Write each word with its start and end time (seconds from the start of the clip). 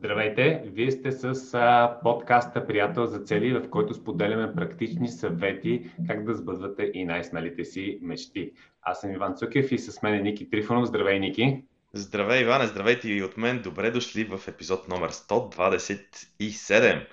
Здравейте! 0.00 0.62
Вие 0.64 0.90
сте 0.90 1.12
с 1.12 1.54
а, 1.54 1.98
подкаста 2.02 2.66
Приятел 2.66 3.06
за 3.06 3.18
цели, 3.18 3.52
в 3.52 3.70
който 3.70 3.94
споделяме 3.94 4.54
практични 4.54 5.08
съвети 5.08 5.90
как 6.06 6.24
да 6.24 6.34
сбъдвате 6.34 6.90
и 6.94 7.04
най-сналите 7.04 7.64
си 7.64 7.98
мечти. 8.02 8.52
Аз 8.82 9.00
съм 9.00 9.12
Иван 9.12 9.36
Цукев 9.36 9.72
и 9.72 9.78
с 9.78 10.02
мен 10.02 10.14
е 10.14 10.20
Ники 10.20 10.50
Трифонов. 10.50 10.86
Здравей, 10.86 11.18
Ники! 11.18 11.62
Здравей, 11.92 12.42
Иване! 12.42 12.66
Здравейте 12.66 13.08
и 13.08 13.22
от 13.22 13.36
мен! 13.36 13.62
Добре 13.62 13.90
дошли 13.90 14.24
в 14.24 14.48
епизод 14.48 14.88
номер 14.88 15.12
127. 15.12 17.06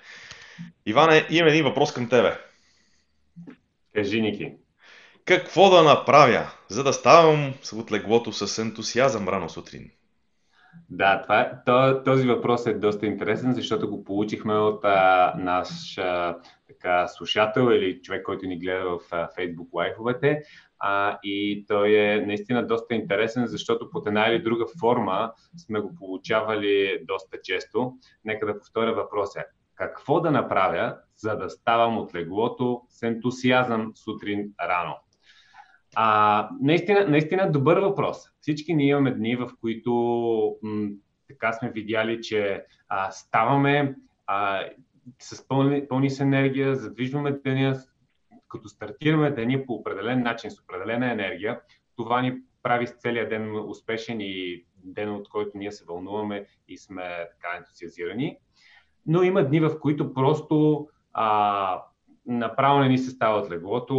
Иване, 0.86 1.26
имам 1.30 1.48
един 1.48 1.64
въпрос 1.64 1.92
към 1.92 2.08
тебе. 2.08 2.38
Кажи, 3.94 4.20
Ники. 4.20 4.52
Какво 5.24 5.70
да 5.70 5.82
направя, 5.82 6.50
за 6.68 6.84
да 6.84 6.92
ставам 6.92 7.54
от 7.74 7.92
леглото 7.92 8.32
с 8.32 8.62
ентусиазъм 8.62 9.28
рано 9.28 9.48
сутрин? 9.48 9.90
Да, 10.90 11.22
това, 11.22 11.40
е, 11.40 11.52
то, 11.66 12.02
този 12.04 12.28
въпрос 12.28 12.66
е 12.66 12.74
доста 12.74 13.06
интересен, 13.06 13.54
защото 13.54 13.90
го 13.90 14.04
получихме 14.04 14.54
от 14.54 14.84
а, 14.84 15.34
наш 15.38 15.98
а, 15.98 16.38
така, 16.68 17.06
слушател 17.06 17.62
или 17.62 18.02
човек, 18.02 18.22
който 18.22 18.46
ни 18.46 18.58
гледа 18.58 18.84
в 18.84 19.00
а, 19.10 19.28
Facebook 19.38 19.68
лайфовете. 19.72 20.42
А, 20.78 21.18
и 21.22 21.64
той 21.68 21.94
е 21.94 22.26
наистина 22.26 22.66
доста 22.66 22.94
интересен, 22.94 23.46
защото 23.46 23.90
под 23.90 24.06
една 24.06 24.26
или 24.26 24.42
друга 24.42 24.64
форма 24.80 25.32
сме 25.56 25.80
го 25.80 25.94
получавали 25.94 26.98
доста 27.08 27.38
често. 27.42 27.92
Нека 28.24 28.46
да 28.46 28.58
повторя 28.58 28.94
въпроса. 28.94 29.44
Какво 29.74 30.20
да 30.20 30.30
направя, 30.30 30.96
за 31.16 31.36
да 31.36 31.50
ставам 31.50 31.98
от 31.98 32.14
леглото 32.14 32.82
с 32.88 33.02
ентусиазъм 33.02 33.92
сутрин 33.94 34.52
рано? 34.60 34.94
А, 35.98 36.48
наистина, 36.60 37.08
наистина 37.08 37.52
добър 37.52 37.78
въпрос. 37.78 38.16
Всички 38.40 38.74
ние 38.74 38.88
имаме 38.88 39.10
дни, 39.10 39.36
в 39.36 39.50
които 39.60 39.92
м, 40.62 40.88
така 41.28 41.52
сме 41.52 41.70
видяли, 41.70 42.20
че 42.20 42.64
а, 42.88 43.10
ставаме 43.10 43.94
а, 44.26 44.64
с 45.18 45.48
пълни, 45.48 45.88
пълни 45.88 46.10
с 46.10 46.20
енергия, 46.20 46.74
задвижваме 46.74 47.32
деня, 47.44 47.76
като 48.48 48.68
стартираме 48.68 49.30
деня 49.30 49.66
по 49.66 49.72
определен 49.72 50.22
начин, 50.22 50.50
с 50.50 50.60
определена 50.60 51.12
енергия. 51.12 51.60
Това 51.96 52.22
ни 52.22 52.38
прави 52.62 52.86
с 52.86 52.92
целия 52.92 53.28
ден 53.28 53.56
успешен 53.68 54.20
и 54.20 54.64
ден, 54.84 55.14
от 55.14 55.28
който 55.28 55.50
ние 55.54 55.72
се 55.72 55.84
вълнуваме 55.84 56.46
и 56.68 56.78
сме 56.78 57.02
така 57.30 57.56
ентусиазирани. 57.56 58.38
Но 59.06 59.22
има 59.22 59.44
дни, 59.44 59.60
в 59.60 59.80
които 59.80 60.14
просто 60.14 60.88
а, 61.12 61.82
направо 62.26 62.80
не 62.80 62.88
ни 62.88 62.98
се 62.98 63.10
става 63.10 63.38
от 63.38 63.50
леглото, 63.50 63.96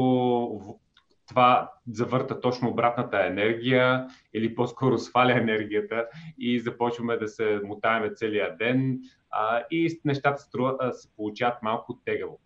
това 1.28 1.72
завърта 1.88 2.42
точно 2.42 2.70
обратната 2.70 3.26
енергия 3.26 4.08
или 4.34 4.56
по-скоро 4.56 4.98
сваля 4.98 5.38
енергията 5.38 6.08
и 6.38 6.60
започваме 6.60 7.18
да 7.18 7.28
се 7.28 7.62
мутаваме 7.64 8.14
целия 8.14 8.58
ден 8.58 9.00
а, 9.32 9.64
и 9.72 10.00
нещата 10.06 10.42
струва, 10.42 10.94
се 10.94 11.16
получават 11.16 11.64
малко 11.64 12.00
тегаво. 12.06 12.40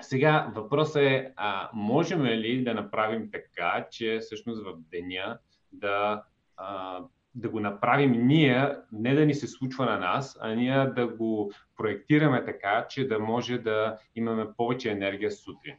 Сега 0.00 0.50
въпросът 0.54 1.02
е, 1.02 1.32
а, 1.36 1.70
можем 1.74 2.24
ли 2.24 2.64
да 2.64 2.74
направим 2.74 3.30
така, 3.32 3.86
че 3.90 4.18
всъщност 4.18 4.64
в 4.64 4.74
деня 4.90 5.38
да, 5.72 6.22
а, 6.56 7.00
да 7.34 7.48
го 7.48 7.60
направим 7.60 8.26
ние, 8.26 8.76
не 8.92 9.14
да 9.14 9.26
ни 9.26 9.34
се 9.34 9.46
случва 9.46 9.86
на 9.86 9.98
нас, 9.98 10.38
а 10.40 10.54
ние 10.54 10.86
да 10.86 11.06
го 11.06 11.52
проектираме 11.76 12.44
така, 12.44 12.86
че 12.88 13.08
да 13.08 13.18
може 13.18 13.58
да 13.58 13.98
имаме 14.14 14.46
повече 14.56 14.90
енергия 14.90 15.30
сутрин. 15.30 15.74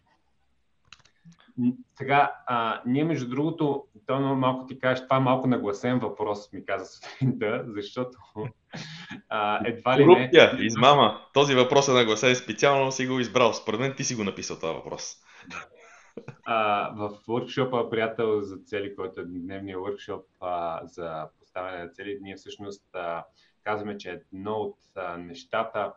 Сега, 1.96 2.36
а, 2.48 2.82
ние 2.86 3.04
между 3.04 3.30
другото, 3.30 3.86
то 4.06 4.20
малко 4.20 4.66
ти 4.66 4.80
кажеш, 4.80 5.04
това 5.04 5.18
е 5.18 5.20
малко 5.20 5.48
нагласен 5.48 6.00
въпрос, 6.00 6.54
ми 6.54 6.66
каза 6.66 6.86
сутринта, 6.86 7.64
защото 7.68 8.18
а, 9.30 9.62
едва 9.66 9.98
ли 9.98 10.06
не... 10.06 10.32
измама. 10.60 11.22
Този 11.34 11.56
въпрос 11.56 11.88
е 11.88 11.92
нагласен 11.92 12.36
специално, 12.36 12.92
си 12.92 13.08
го 13.08 13.20
избрал. 13.20 13.54
Според 13.54 13.80
мен 13.80 13.94
ти 13.98 14.04
си 14.04 14.16
го 14.16 14.24
написал 14.24 14.56
това 14.56 14.72
въпрос. 14.72 15.16
А, 16.44 16.90
в 16.96 17.10
workshop 17.28 17.90
приятел 17.90 18.42
за 18.42 18.58
цели, 18.58 18.96
който 18.96 19.22
е 19.22 19.26
дневния 19.26 19.78
workshop 19.78 20.24
а, 20.42 20.80
за 20.86 21.28
поставяне 21.40 21.84
на 21.84 21.90
цели, 21.90 22.20
ние 22.22 22.36
всъщност 22.36 22.96
а, 22.96 23.24
казваме, 23.64 23.98
че 23.98 24.10
едно 24.10 24.54
от 24.54 24.78
а, 24.96 25.18
нещата, 25.18 25.94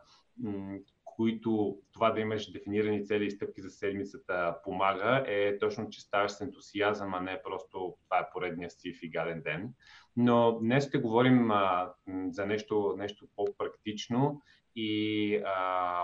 които 1.17 1.77
това 1.93 2.11
да 2.11 2.19
имаш 2.19 2.51
дефинирани 2.51 3.05
цели 3.05 3.25
и 3.25 3.31
стъпки 3.31 3.61
за 3.61 3.69
седмицата 3.69 4.55
помага, 4.63 5.23
е 5.27 5.57
точно, 5.57 5.89
че 5.89 6.01
ставаш 6.01 6.31
с 6.31 6.41
ентусиазъм, 6.41 7.13
а 7.13 7.19
не 7.19 7.41
просто 7.43 7.95
това 8.03 8.19
е 8.19 8.29
поредния 8.33 8.69
си 8.69 8.93
фигален 8.93 9.41
ден. 9.41 9.73
Но 10.15 10.59
днес 10.59 10.87
ще 10.87 10.97
говорим 10.97 11.51
а, 11.51 11.93
за 12.29 12.45
нещо, 12.45 12.95
нещо 12.97 13.25
по-практично 13.35 14.41
и 14.75 15.35
а, 15.45 16.03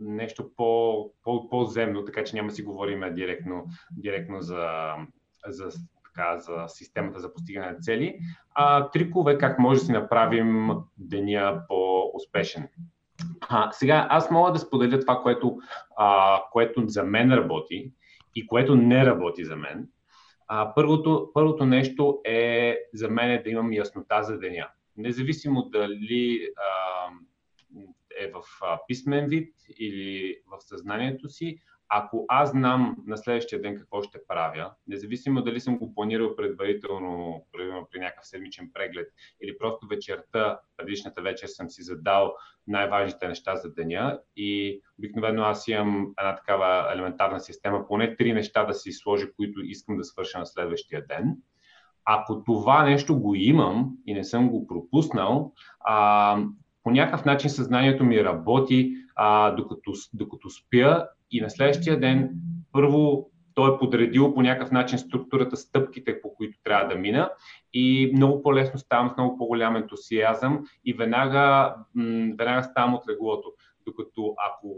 нещо 0.00 0.50
по, 0.56 1.10
по, 1.22 1.48
по-земно, 1.48 2.04
така 2.04 2.24
че 2.24 2.36
няма 2.36 2.50
си 2.50 2.62
говорим 2.62 3.14
директно, 3.14 3.64
директно 3.96 4.40
за, 4.40 4.94
за 5.46 5.70
така, 6.04 6.38
за 6.38 6.64
системата 6.68 7.20
за 7.20 7.32
постигане 7.34 7.70
на 7.70 7.78
цели, 7.78 8.18
а 8.54 8.90
трикове 8.90 9.38
как 9.38 9.58
може 9.58 9.80
да 9.80 9.86
си 9.86 9.92
направим 9.92 10.70
деня 10.98 11.64
по-успешен. 11.68 12.68
А, 13.48 13.72
сега 13.72 14.06
аз 14.10 14.30
мога 14.30 14.52
да 14.52 14.58
споделя 14.58 15.00
това, 15.00 15.22
което, 15.22 15.58
а, 15.96 16.40
което 16.52 16.82
за 16.86 17.02
мен 17.02 17.32
работи 17.32 17.92
и 18.34 18.46
което 18.46 18.76
не 18.76 19.06
работи 19.06 19.44
за 19.44 19.56
мен. 19.56 19.88
А, 20.48 20.74
първото, 20.74 21.30
първото 21.34 21.66
нещо 21.66 22.20
е 22.24 22.78
за 22.94 23.08
мен 23.08 23.30
е 23.30 23.42
да 23.42 23.50
имам 23.50 23.72
яснота 23.72 24.22
за 24.22 24.38
деня. 24.38 24.68
Независимо 24.96 25.62
дали 25.62 26.48
а, 26.56 27.10
е 28.20 28.30
в 28.30 28.42
писмен 28.88 29.26
вид 29.26 29.54
или 29.78 30.36
в 30.46 30.56
съзнанието 30.60 31.28
си, 31.28 31.58
ако 31.88 32.24
аз 32.28 32.50
знам 32.50 32.96
на 33.06 33.16
следващия 33.16 33.62
ден 33.62 33.76
какво 33.76 34.02
ще 34.02 34.18
правя, 34.28 34.70
независимо 34.86 35.42
дали 35.42 35.60
съм 35.60 35.78
го 35.78 35.94
планирал 35.94 36.36
предварително, 36.36 37.46
примерно 37.52 37.88
при 37.90 38.00
някакъв 38.00 38.26
седмичен 38.26 38.70
преглед, 38.74 39.08
или 39.42 39.58
просто 39.58 39.86
вечерта, 39.86 40.58
предишната 40.76 41.22
вечер 41.22 41.46
съм 41.46 41.70
си 41.70 41.82
задал 41.82 42.34
най-важните 42.66 43.28
неща 43.28 43.56
за 43.56 43.74
деня 43.74 44.20
и 44.36 44.80
обикновено 44.98 45.42
аз 45.42 45.68
имам 45.68 46.14
една 46.18 46.36
такава 46.36 46.92
елементарна 46.92 47.40
система, 47.40 47.88
поне 47.88 48.16
три 48.16 48.32
неща 48.32 48.64
да 48.64 48.74
си 48.74 48.92
сложа, 48.92 49.32
които 49.36 49.60
искам 49.60 49.96
да 49.96 50.04
свърша 50.04 50.38
на 50.38 50.46
следващия 50.46 51.06
ден. 51.06 51.36
Ако 52.04 52.44
това 52.44 52.84
нещо 52.84 53.20
го 53.20 53.34
имам 53.34 53.90
и 54.06 54.14
не 54.14 54.24
съм 54.24 54.50
го 54.50 54.66
пропуснал, 54.66 55.52
а, 55.80 56.38
по 56.84 56.90
някакъв 56.90 57.24
начин 57.24 57.50
съзнанието 57.50 58.04
ми 58.04 58.24
работи, 58.24 58.96
а, 59.16 59.50
докато, 59.50 59.92
докато 60.14 60.50
спя 60.50 61.08
и 61.30 61.40
на 61.40 61.50
следващия 61.50 62.00
ден 62.00 62.30
първо 62.72 63.30
той 63.54 63.74
е 63.74 63.78
подредил 63.78 64.34
по 64.34 64.42
някакъв 64.42 64.72
начин 64.72 64.98
структурата, 64.98 65.56
стъпките, 65.56 66.20
по 66.20 66.34
които 66.34 66.58
трябва 66.64 66.94
да 66.94 67.00
мина 67.00 67.30
и 67.72 68.12
много 68.14 68.42
по-лесно 68.42 68.78
ставам 68.78 69.10
с 69.10 69.16
много 69.16 69.38
по-голям 69.38 69.76
ентусиазъм 69.76 70.64
и 70.84 70.92
веднага, 70.92 71.74
веднага 72.38 72.62
ставам 72.62 72.94
от 72.94 73.08
леглото. 73.10 73.52
Докато 73.86 74.34
ако 74.50 74.76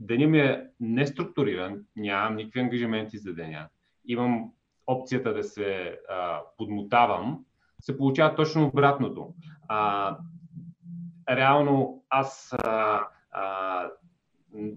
деня 0.00 0.26
ми 0.26 0.38
е 0.38 0.64
неструктуриран, 0.80 1.84
нямам 1.96 2.36
никакви 2.36 2.60
ангажименти 2.60 3.18
за 3.18 3.34
деня, 3.34 3.68
имам 4.06 4.50
опцията 4.86 5.34
да 5.34 5.44
се 5.44 5.98
а, 6.10 6.40
подмотавам, 6.58 7.44
се 7.80 7.98
получава 7.98 8.34
точно 8.34 8.66
обратното. 8.66 9.34
А, 9.68 10.16
реално 11.30 12.04
аз 12.08 12.54
а, 12.58 13.02
а, 13.30 13.90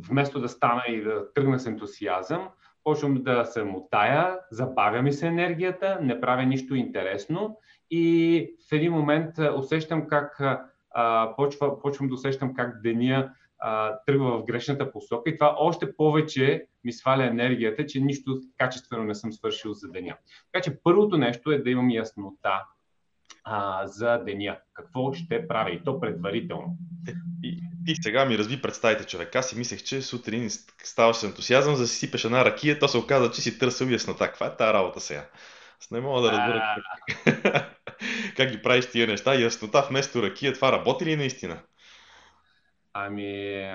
вместо 0.09 0.39
да 0.39 0.50
стана 0.50 0.84
и 0.88 1.03
да 1.03 1.34
тръгна 1.34 1.59
с 1.59 1.66
ентусиазъм, 1.66 2.50
почвам 2.84 3.23
да 3.23 3.45
се 3.45 3.63
мутая, 3.63 4.39
забавя 4.51 5.01
ми 5.01 5.13
се 5.13 5.28
енергията, 5.28 6.00
не 6.01 6.22
правя 6.22 6.44
нищо 6.44 6.75
интересно 6.75 7.57
и 7.91 8.47
в 8.69 8.72
един 8.72 8.94
момент 8.94 9.35
усещам 9.57 10.07
как 10.07 10.41
а, 10.91 11.35
почва, 11.35 11.79
почвам 11.79 12.07
да 12.07 12.14
усещам 12.14 12.53
как 12.53 12.81
деня 12.81 13.31
а, 13.59 13.97
тръгва 14.05 14.37
в 14.37 14.46
грешната 14.46 14.91
посока 14.91 15.29
и 15.29 15.37
това 15.37 15.55
още 15.58 15.96
повече 15.96 16.66
ми 16.84 16.91
сваля 16.91 17.25
енергията, 17.25 17.85
че 17.85 17.99
нищо 17.99 18.41
качествено 18.58 19.03
не 19.03 19.16
съм 19.16 19.34
свършил 19.34 19.73
за 19.73 19.90
деня. 19.90 20.17
Така 20.52 20.64
че 20.64 20.79
първото 20.84 21.17
нещо 21.17 21.52
е 21.52 21.58
да 21.58 21.70
имам 21.70 21.90
яснота 21.90 22.66
а, 23.43 23.87
за 23.87 24.17
деня. 24.17 24.57
Какво 24.73 25.13
ще 25.13 25.47
правя 25.47 25.72
и 25.72 25.83
то 25.83 25.99
предварително. 25.99 26.78
И, 27.43 27.61
ти 27.85 27.95
сега 28.01 28.25
ми 28.25 28.37
разби 28.37 28.61
представите 28.61 29.05
човек. 29.05 29.35
Аз 29.35 29.49
си 29.49 29.57
мислех, 29.57 29.83
че 29.83 30.01
сутрин 30.01 30.49
ставаш 30.83 31.16
с 31.16 31.23
ентусиазъм, 31.23 31.75
за 31.75 31.81
да 31.81 31.87
си 31.87 31.97
сипеш 31.97 32.25
една 32.25 32.45
ракия, 32.45 32.79
то 32.79 32.87
се 32.87 32.97
оказа, 32.97 33.31
че 33.31 33.41
си 33.41 33.59
търсил 33.59 33.85
яснота. 33.85 34.28
Каква 34.28 34.45
е 34.45 34.55
тази 34.55 34.73
работа 34.73 34.99
сега? 34.99 35.25
Аз 35.79 35.91
не 35.91 36.01
мога 36.01 36.22
да 36.22 36.31
разбера 36.31 36.75
как, 37.23 37.81
как 38.37 38.51
ги 38.51 38.61
правиш 38.61 38.91
тия 38.91 39.07
неща. 39.07 39.35
Яснота 39.35 39.87
вместо 39.89 40.23
ракия, 40.23 40.53
това 40.53 40.72
работи 40.72 41.05
ли 41.05 41.16
наистина? 41.16 41.59
Ами, 42.93 43.67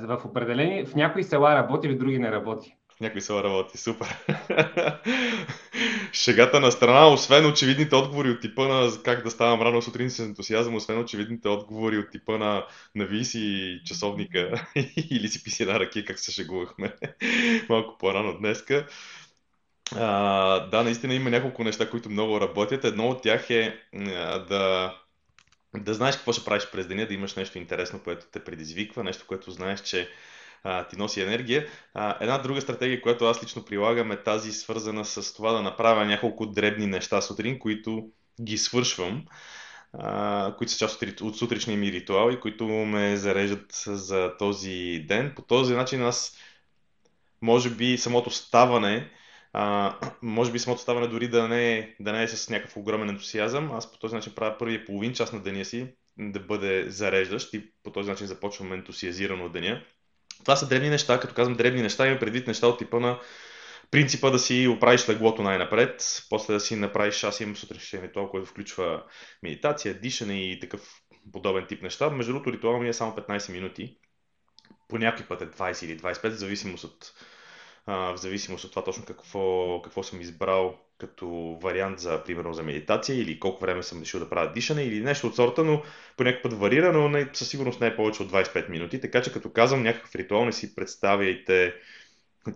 в 0.00 0.20
определени, 0.24 0.86
в 0.86 0.94
някои 0.94 1.24
села 1.24 1.54
работи, 1.54 1.88
в 1.88 1.98
други 1.98 2.18
не 2.18 2.32
работи. 2.32 2.77
Някой 3.00 3.20
се 3.20 3.32
работи, 3.32 3.78
супер. 3.78 4.16
Шегата 6.12 6.60
на 6.60 6.72
страна, 6.72 7.08
освен 7.08 7.46
очевидните 7.46 7.96
отговори 7.96 8.30
от 8.30 8.40
типа 8.40 8.68
на 8.68 9.02
как 9.04 9.24
да 9.24 9.30
ставам 9.30 9.62
рано 9.62 9.82
сутрин 9.82 10.10
с 10.10 10.18
ентусиазъм, 10.18 10.74
освен 10.74 11.00
очевидните 11.00 11.48
отговори 11.48 11.98
от 11.98 12.10
типа 12.10 12.38
на 12.38 12.66
нави 12.94 13.24
си 13.24 13.80
часовника 13.84 14.66
или 15.10 15.28
си 15.28 15.44
писи 15.44 15.64
на 15.64 15.80
ръки, 15.80 16.04
как 16.04 16.18
се 16.18 16.32
шегувахме 16.32 16.94
малко 17.68 17.98
по-рано 17.98 18.38
днеска. 18.38 18.86
А, 19.96 20.60
да, 20.66 20.82
наистина 20.82 21.14
има 21.14 21.30
няколко 21.30 21.64
неща, 21.64 21.90
които 21.90 22.10
много 22.10 22.40
работят. 22.40 22.84
Едно 22.84 23.08
от 23.08 23.22
тях 23.22 23.50
е 23.50 23.80
да, 24.48 24.94
да 25.76 25.94
знаеш 25.94 26.16
какво 26.16 26.32
ще 26.32 26.44
правиш 26.44 26.68
през 26.72 26.86
деня, 26.86 27.06
да 27.06 27.14
имаш 27.14 27.34
нещо 27.34 27.58
интересно, 27.58 28.00
което 28.04 28.26
те 28.32 28.44
предизвиква, 28.44 29.04
нещо, 29.04 29.24
което 29.28 29.50
знаеш, 29.50 29.80
че 29.80 30.08
а, 30.64 30.88
ти 30.88 30.96
носи 30.96 31.20
енергия. 31.20 31.66
А, 31.94 32.16
една 32.20 32.38
друга 32.38 32.60
стратегия, 32.60 33.02
която 33.02 33.24
аз 33.24 33.42
лично 33.42 33.64
прилагам 33.64 34.12
е 34.12 34.22
тази 34.22 34.52
свързана 34.52 35.04
с 35.04 35.34
това 35.34 35.52
да 35.52 35.62
направя 35.62 36.04
няколко 36.04 36.46
дребни 36.46 36.86
неща 36.86 37.20
сутрин, 37.20 37.58
които 37.58 38.10
ги 38.42 38.58
свършвам, 38.58 39.24
а, 39.92 40.54
които 40.58 40.72
са 40.72 40.78
част 40.78 41.02
от, 41.02 41.20
от 41.20 41.38
сутричния 41.38 41.78
ми 41.78 41.92
ритуал 41.92 42.30
и 42.30 42.40
които 42.40 42.66
ме 42.66 43.16
зареждат 43.16 43.82
за 43.86 44.36
този 44.38 45.04
ден. 45.08 45.32
По 45.36 45.42
този 45.42 45.74
начин 45.74 46.02
аз, 46.02 46.36
може 47.42 47.70
би, 47.70 47.98
самото 47.98 48.30
ставане, 48.30 49.10
а, 49.52 49.94
може 50.22 50.52
би 50.52 50.58
самото 50.58 50.82
ставане 50.82 51.06
дори 51.06 51.28
да 51.28 51.48
не, 51.48 51.78
е, 51.78 51.94
да 52.00 52.12
не 52.12 52.22
е 52.22 52.28
с 52.28 52.50
някакъв 52.50 52.76
огромен 52.76 53.08
ентусиазъм, 53.08 53.72
аз 53.72 53.92
по 53.92 53.98
този 53.98 54.14
начин 54.14 54.34
правя 54.34 54.58
първия 54.58 54.84
половин 54.84 55.12
час 55.14 55.32
на 55.32 55.40
деня 55.40 55.64
си 55.64 55.86
да 56.18 56.40
бъде 56.40 56.90
зареждащ 56.90 57.54
и 57.54 57.72
по 57.82 57.92
този 57.92 58.10
начин 58.10 58.26
започвам 58.26 58.72
ентусиазирано 58.72 59.48
деня. 59.48 59.84
Това 60.44 60.56
са 60.56 60.68
древни 60.68 60.90
неща, 60.90 61.20
като 61.20 61.34
казвам 61.34 61.56
древни 61.56 61.82
неща, 61.82 62.06
имам 62.06 62.18
предвид 62.18 62.46
неща 62.46 62.66
от 62.66 62.78
типа 62.78 63.00
на 63.00 63.18
принципа 63.90 64.30
да 64.30 64.38
си 64.38 64.68
оправиш 64.68 65.08
леглото 65.08 65.42
най-напред, 65.42 66.22
после 66.30 66.54
да 66.54 66.60
си 66.60 66.76
направиш, 66.76 67.24
аз 67.24 67.40
имам 67.40 67.56
сутрешен 67.56 68.04
ритуал, 68.04 68.30
който 68.30 68.50
включва 68.50 69.04
медитация, 69.42 70.00
дишане 70.00 70.50
и 70.50 70.60
такъв 70.60 71.00
подобен 71.32 71.66
тип 71.66 71.82
неща. 71.82 72.10
Между 72.10 72.32
другото, 72.32 72.52
ритуал 72.52 72.80
ми 72.80 72.88
е 72.88 72.92
само 72.92 73.12
15 73.12 73.52
минути. 73.52 73.98
По 74.88 74.98
някой 74.98 75.26
път 75.26 75.42
е 75.42 75.46
20 75.46 75.84
или 75.84 75.98
25, 75.98 76.30
в 76.30 76.38
зависимост 76.38 76.84
от, 76.84 77.12
а, 77.86 77.96
в 77.96 78.16
зависимост 78.16 78.64
от 78.64 78.70
това 78.70 78.84
точно 78.84 79.04
какво, 79.04 79.82
какво 79.82 80.02
съм 80.02 80.20
избрал 80.20 80.87
като 80.98 81.58
вариант 81.62 81.98
за, 81.98 82.24
примерно, 82.24 82.54
за 82.54 82.62
медитация 82.62 83.20
или 83.20 83.40
колко 83.40 83.60
време 83.60 83.82
съм 83.82 84.00
решил 84.00 84.20
да 84.20 84.30
правя 84.30 84.52
дишане 84.52 84.82
или 84.82 85.00
нещо 85.00 85.26
от 85.26 85.36
сорта, 85.36 85.64
но 85.64 85.82
по 86.16 86.24
някакъв 86.24 86.42
път 86.42 86.60
варира, 86.60 86.92
но 86.92 87.08
не, 87.08 87.28
със 87.32 87.48
сигурност 87.48 87.80
не 87.80 87.86
е 87.86 87.96
повече 87.96 88.22
от 88.22 88.32
25 88.32 88.68
минути. 88.68 89.00
Така 89.00 89.22
че 89.22 89.32
като 89.32 89.52
казвам 89.52 89.82
някакъв 89.82 90.14
ритуал, 90.14 90.44
не 90.44 90.52
си 90.52 90.74
представяйте, 90.74 91.74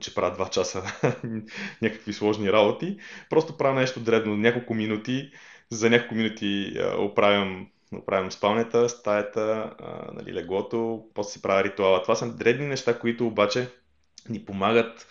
че 0.00 0.14
правя 0.14 0.36
2 0.36 0.50
часа 0.50 0.82
някакви 1.82 2.12
сложни 2.12 2.52
работи. 2.52 2.96
Просто 3.30 3.56
правя 3.56 3.80
нещо 3.80 4.00
дребно, 4.00 4.36
няколко 4.36 4.74
минути. 4.74 5.30
За 5.70 5.90
няколко 5.90 6.14
минути 6.14 6.74
оправям, 6.98 7.68
оправям 7.92 8.32
спалнята, 8.32 8.88
стаята, 8.88 9.74
а, 9.80 10.12
нали, 10.12 10.34
леглото, 10.34 11.04
после 11.14 11.32
си 11.32 11.42
правя 11.42 11.64
ритуала. 11.64 12.02
Това 12.02 12.14
са 12.14 12.36
дребни 12.36 12.66
неща, 12.66 12.98
които 12.98 13.26
обаче 13.26 13.68
ни 14.28 14.44
помагат 14.44 15.06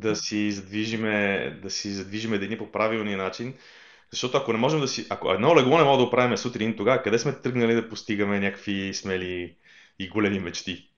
да 0.00 0.16
си 0.16 0.50
задвижиме, 0.50 1.50
да 1.62 1.70
си 1.70 1.90
задвижиме 1.90 2.38
деня 2.38 2.58
по 2.58 2.72
правилния 2.72 3.18
начин. 3.18 3.54
Защото 4.10 4.36
ако 4.36 4.52
не 4.52 4.58
можем 4.58 4.80
да 4.80 4.88
си, 4.88 5.06
ако 5.10 5.32
едно 5.32 5.56
легло 5.56 5.78
не 5.78 5.84
мога 5.84 5.98
да 5.98 6.04
оправим 6.04 6.36
сутрин, 6.36 6.76
тогава 6.76 7.02
къде 7.02 7.18
сме 7.18 7.32
тръгнали 7.32 7.74
да 7.74 7.88
постигаме 7.88 8.40
някакви 8.40 8.94
смели 8.94 9.56
и 9.98 10.08
големи 10.08 10.38
мечти? 10.38 10.90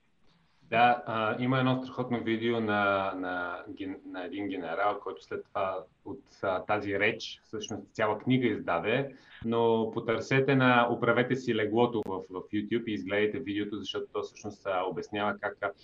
Да, 0.69 1.03
а, 1.05 1.35
има 1.39 1.59
едно 1.59 1.83
страхотно 1.83 2.23
видео 2.23 2.59
на, 2.59 3.13
на, 3.15 3.63
на 4.05 4.25
един 4.25 4.47
генерал, 4.47 4.99
който 5.03 5.23
след 5.23 5.45
това 5.45 5.83
от 6.05 6.21
а, 6.41 6.65
тази 6.65 6.99
реч, 6.99 7.41
всъщност 7.43 7.83
цяла 7.93 8.19
книга 8.19 8.47
издаде, 8.47 9.15
но 9.45 9.91
потърсете 9.93 10.55
на 10.55 10.89
Управете 10.91 11.35
си 11.35 11.55
леглото 11.55 12.01
в, 12.05 12.19
в 12.29 12.41
YouTube 12.53 12.83
и 12.87 12.93
изгледайте 12.93 13.39
видеото, 13.39 13.77
защото 13.77 14.05
то 14.13 14.21
всъщност 14.21 14.67
обяснява 14.89 15.37
как 15.39 15.75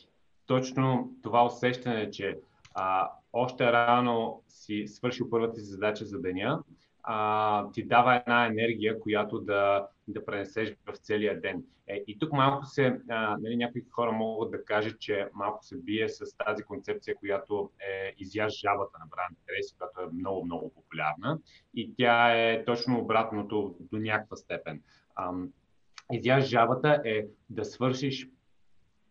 точно 0.47 1.11
това 1.23 1.45
усещане, 1.45 2.11
че 2.11 2.37
а, 2.75 3.11
още 3.33 3.71
рано 3.71 4.41
си 4.47 4.87
свършил 4.87 5.29
първата 5.29 5.59
си 5.59 5.65
задача 5.65 6.05
за 6.05 6.21
деня, 6.21 6.63
а, 7.03 7.71
ти 7.71 7.83
дава 7.83 8.15
една 8.15 8.45
енергия, 8.45 8.99
която 8.99 9.39
да, 9.39 9.87
да 10.07 10.25
пренесеш 10.25 10.75
в 10.85 10.97
целия 10.97 11.41
ден. 11.41 11.63
Е, 11.87 12.03
и 12.07 12.19
тук 12.19 12.31
малко 12.33 12.65
се, 12.65 12.99
а, 13.09 13.37
нали, 13.39 13.57
някои 13.57 13.85
хора 13.91 14.11
могат 14.11 14.51
да 14.51 14.65
кажат, 14.65 14.99
че 14.99 15.27
малко 15.33 15.65
се 15.65 15.77
бие 15.77 16.09
с 16.09 16.37
тази 16.37 16.63
концепция, 16.63 17.15
която 17.15 17.69
е 17.79 18.13
изяж 18.17 18.59
жабата 18.59 18.99
на 18.99 19.05
Бран 19.05 19.35
Треси, 19.47 19.75
която 19.77 20.01
е 20.01 20.15
много, 20.17 20.45
много 20.45 20.73
популярна. 20.73 21.39
И 21.73 21.93
тя 21.97 22.33
е 22.33 22.65
точно 22.65 22.99
обратното 22.99 23.75
до 23.79 23.97
някаква 23.97 24.35
степен. 24.35 24.81
изяж 26.11 26.45
жабата 26.45 27.01
е 27.05 27.27
да 27.49 27.65
свършиш 27.65 28.29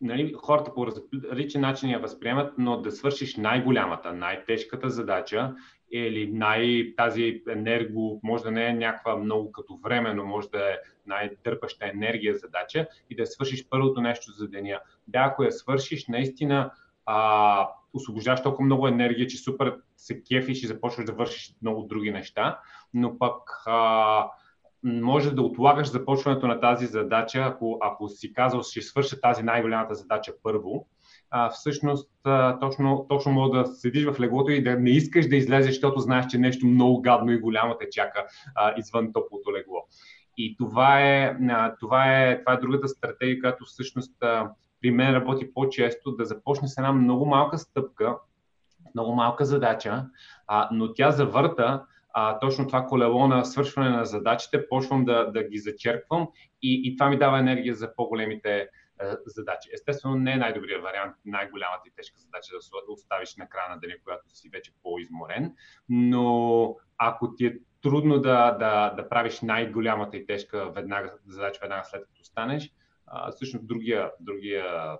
нали, 0.00 0.34
хората 0.36 0.74
по 0.74 0.86
различен 1.30 1.60
начин 1.60 1.90
я 1.90 1.98
възприемат, 1.98 2.54
но 2.58 2.80
да 2.80 2.90
свършиш 2.90 3.36
най-голямата, 3.36 4.12
най-тежката 4.12 4.90
задача 4.90 5.54
или 5.92 6.32
най- 6.32 6.94
тази 6.96 7.42
енерго, 7.48 8.20
може 8.22 8.44
да 8.44 8.50
не 8.50 8.66
е 8.66 8.72
някаква 8.72 9.16
много 9.16 9.52
като 9.52 9.76
време, 9.76 10.14
но 10.14 10.24
може 10.24 10.48
да 10.48 10.58
е 10.58 10.76
най-дърпаща 11.06 11.86
енергия 11.88 12.34
задача 12.34 12.86
и 13.10 13.16
да 13.16 13.26
свършиш 13.26 13.68
първото 13.70 14.00
нещо 14.00 14.32
за 14.32 14.48
деня. 14.48 14.80
Да, 15.08 15.18
ако 15.18 15.42
я 15.42 15.52
свършиш, 15.52 16.06
наистина 16.08 16.70
а, 17.06 17.68
освобождаваш 17.94 18.42
толкова 18.42 18.64
много 18.64 18.88
енергия, 18.88 19.26
че 19.26 19.36
супер 19.36 19.76
се 19.96 20.22
кефиш 20.22 20.62
и 20.62 20.66
започваш 20.66 21.06
да 21.06 21.12
вършиш 21.12 21.54
много 21.62 21.82
други 21.82 22.10
неща, 22.10 22.60
но 22.94 23.18
пък 23.18 23.62
а, 23.66 24.28
може 24.84 25.34
да 25.34 25.42
отлагаш 25.42 25.90
започването 25.90 26.46
на 26.46 26.60
тази 26.60 26.86
задача, 26.86 27.38
ако, 27.38 27.78
ако 27.82 28.08
си 28.08 28.32
казал, 28.32 28.62
ще 28.62 28.82
свърша 28.82 29.20
тази 29.20 29.42
най-голямата 29.42 29.94
задача 29.94 30.32
първо, 30.42 30.86
а, 31.30 31.50
всъщност 31.50 32.10
а, 32.24 32.58
точно, 32.58 33.06
точно 33.08 33.32
може 33.32 33.52
да 33.52 33.66
седиш 33.66 34.04
в 34.04 34.20
леглото 34.20 34.52
и 34.52 34.62
да 34.62 34.80
не 34.80 34.90
искаш 34.90 35.28
да 35.28 35.36
излезеш, 35.36 35.70
защото 35.70 36.00
знаеш, 36.00 36.26
че 36.26 36.38
нещо 36.38 36.66
много 36.66 37.02
гадно 37.02 37.32
и 37.32 37.40
голямо 37.40 37.76
те 37.80 37.90
чака 37.90 38.26
а, 38.54 38.74
извън 38.76 39.12
топлото 39.12 39.52
легло. 39.52 39.86
И 40.36 40.56
това 40.56 41.00
е, 41.00 41.36
а, 41.50 41.74
това 41.80 42.22
е, 42.22 42.40
това 42.40 42.52
е 42.52 42.60
другата 42.60 42.88
стратегия, 42.88 43.40
която 43.40 43.64
всъщност 43.64 44.22
а, 44.22 44.50
при 44.80 44.90
мен 44.90 45.14
работи 45.14 45.54
по-често, 45.54 46.16
да 46.16 46.24
започне 46.24 46.68
с 46.68 46.78
една 46.78 46.92
много 46.92 47.26
малка 47.26 47.58
стъпка, 47.58 48.16
много 48.94 49.14
малка 49.14 49.44
задача, 49.44 50.06
а, 50.46 50.68
но 50.72 50.92
тя 50.92 51.10
завърта 51.10 51.82
а, 52.14 52.38
точно 52.38 52.66
това 52.66 52.86
колело 52.86 53.28
на 53.28 53.44
свършване 53.44 53.90
на 53.90 54.04
задачите, 54.04 54.68
почвам 54.68 55.04
да, 55.04 55.24
да 55.24 55.42
ги 55.44 55.58
зачерквам 55.58 56.28
и, 56.62 56.82
и 56.84 56.96
това 56.96 57.10
ми 57.10 57.18
дава 57.18 57.38
енергия 57.38 57.74
за 57.74 57.94
по-големите 57.94 58.68
а, 59.00 59.16
задачи. 59.26 59.68
Естествено, 59.74 60.14
не 60.14 60.32
е 60.32 60.36
най-добрият 60.36 60.82
вариант, 60.82 61.16
най-голямата 61.24 61.88
и 61.88 61.92
тежка 61.96 62.18
задача 62.18 62.52
да 62.86 62.92
оставиш 62.92 63.36
на 63.36 63.48
края 63.48 63.70
на 63.70 63.80
деня, 63.80 63.94
когато 64.04 64.22
си 64.28 64.48
вече 64.52 64.72
по-изморен, 64.82 65.52
но 65.88 66.76
ако 66.98 67.34
ти 67.34 67.46
е 67.46 67.58
трудно 67.82 68.18
да, 68.18 68.50
да, 68.50 68.90
да 68.96 69.08
правиш 69.08 69.40
най-голямата 69.40 70.16
и 70.16 70.26
тежка 70.26 70.70
веднага, 70.70 71.12
задача 71.26 71.58
веднага 71.62 71.84
след 71.84 72.06
като 72.06 72.24
станеш, 72.24 72.70
а, 73.06 73.30
всъщност 73.30 73.66
другия, 73.66 74.10
другия 74.20 74.98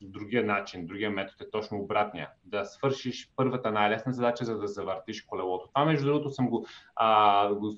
другия 0.00 0.44
начин, 0.44 0.86
другия 0.86 1.10
метод 1.10 1.44
е 1.44 1.50
точно 1.50 1.78
обратния. 1.78 2.30
Да 2.44 2.64
свършиш 2.64 3.30
първата 3.36 3.72
най-лесна 3.72 4.12
задача, 4.12 4.44
за 4.44 4.58
да 4.58 4.66
завъртиш 4.66 5.22
колелото. 5.22 5.68
Това, 5.68 5.84
между 5.84 6.06
другото, 6.06 6.30
съм 6.30 6.50
го, 6.50 6.66
а, 6.96 7.54
го, 7.54 7.74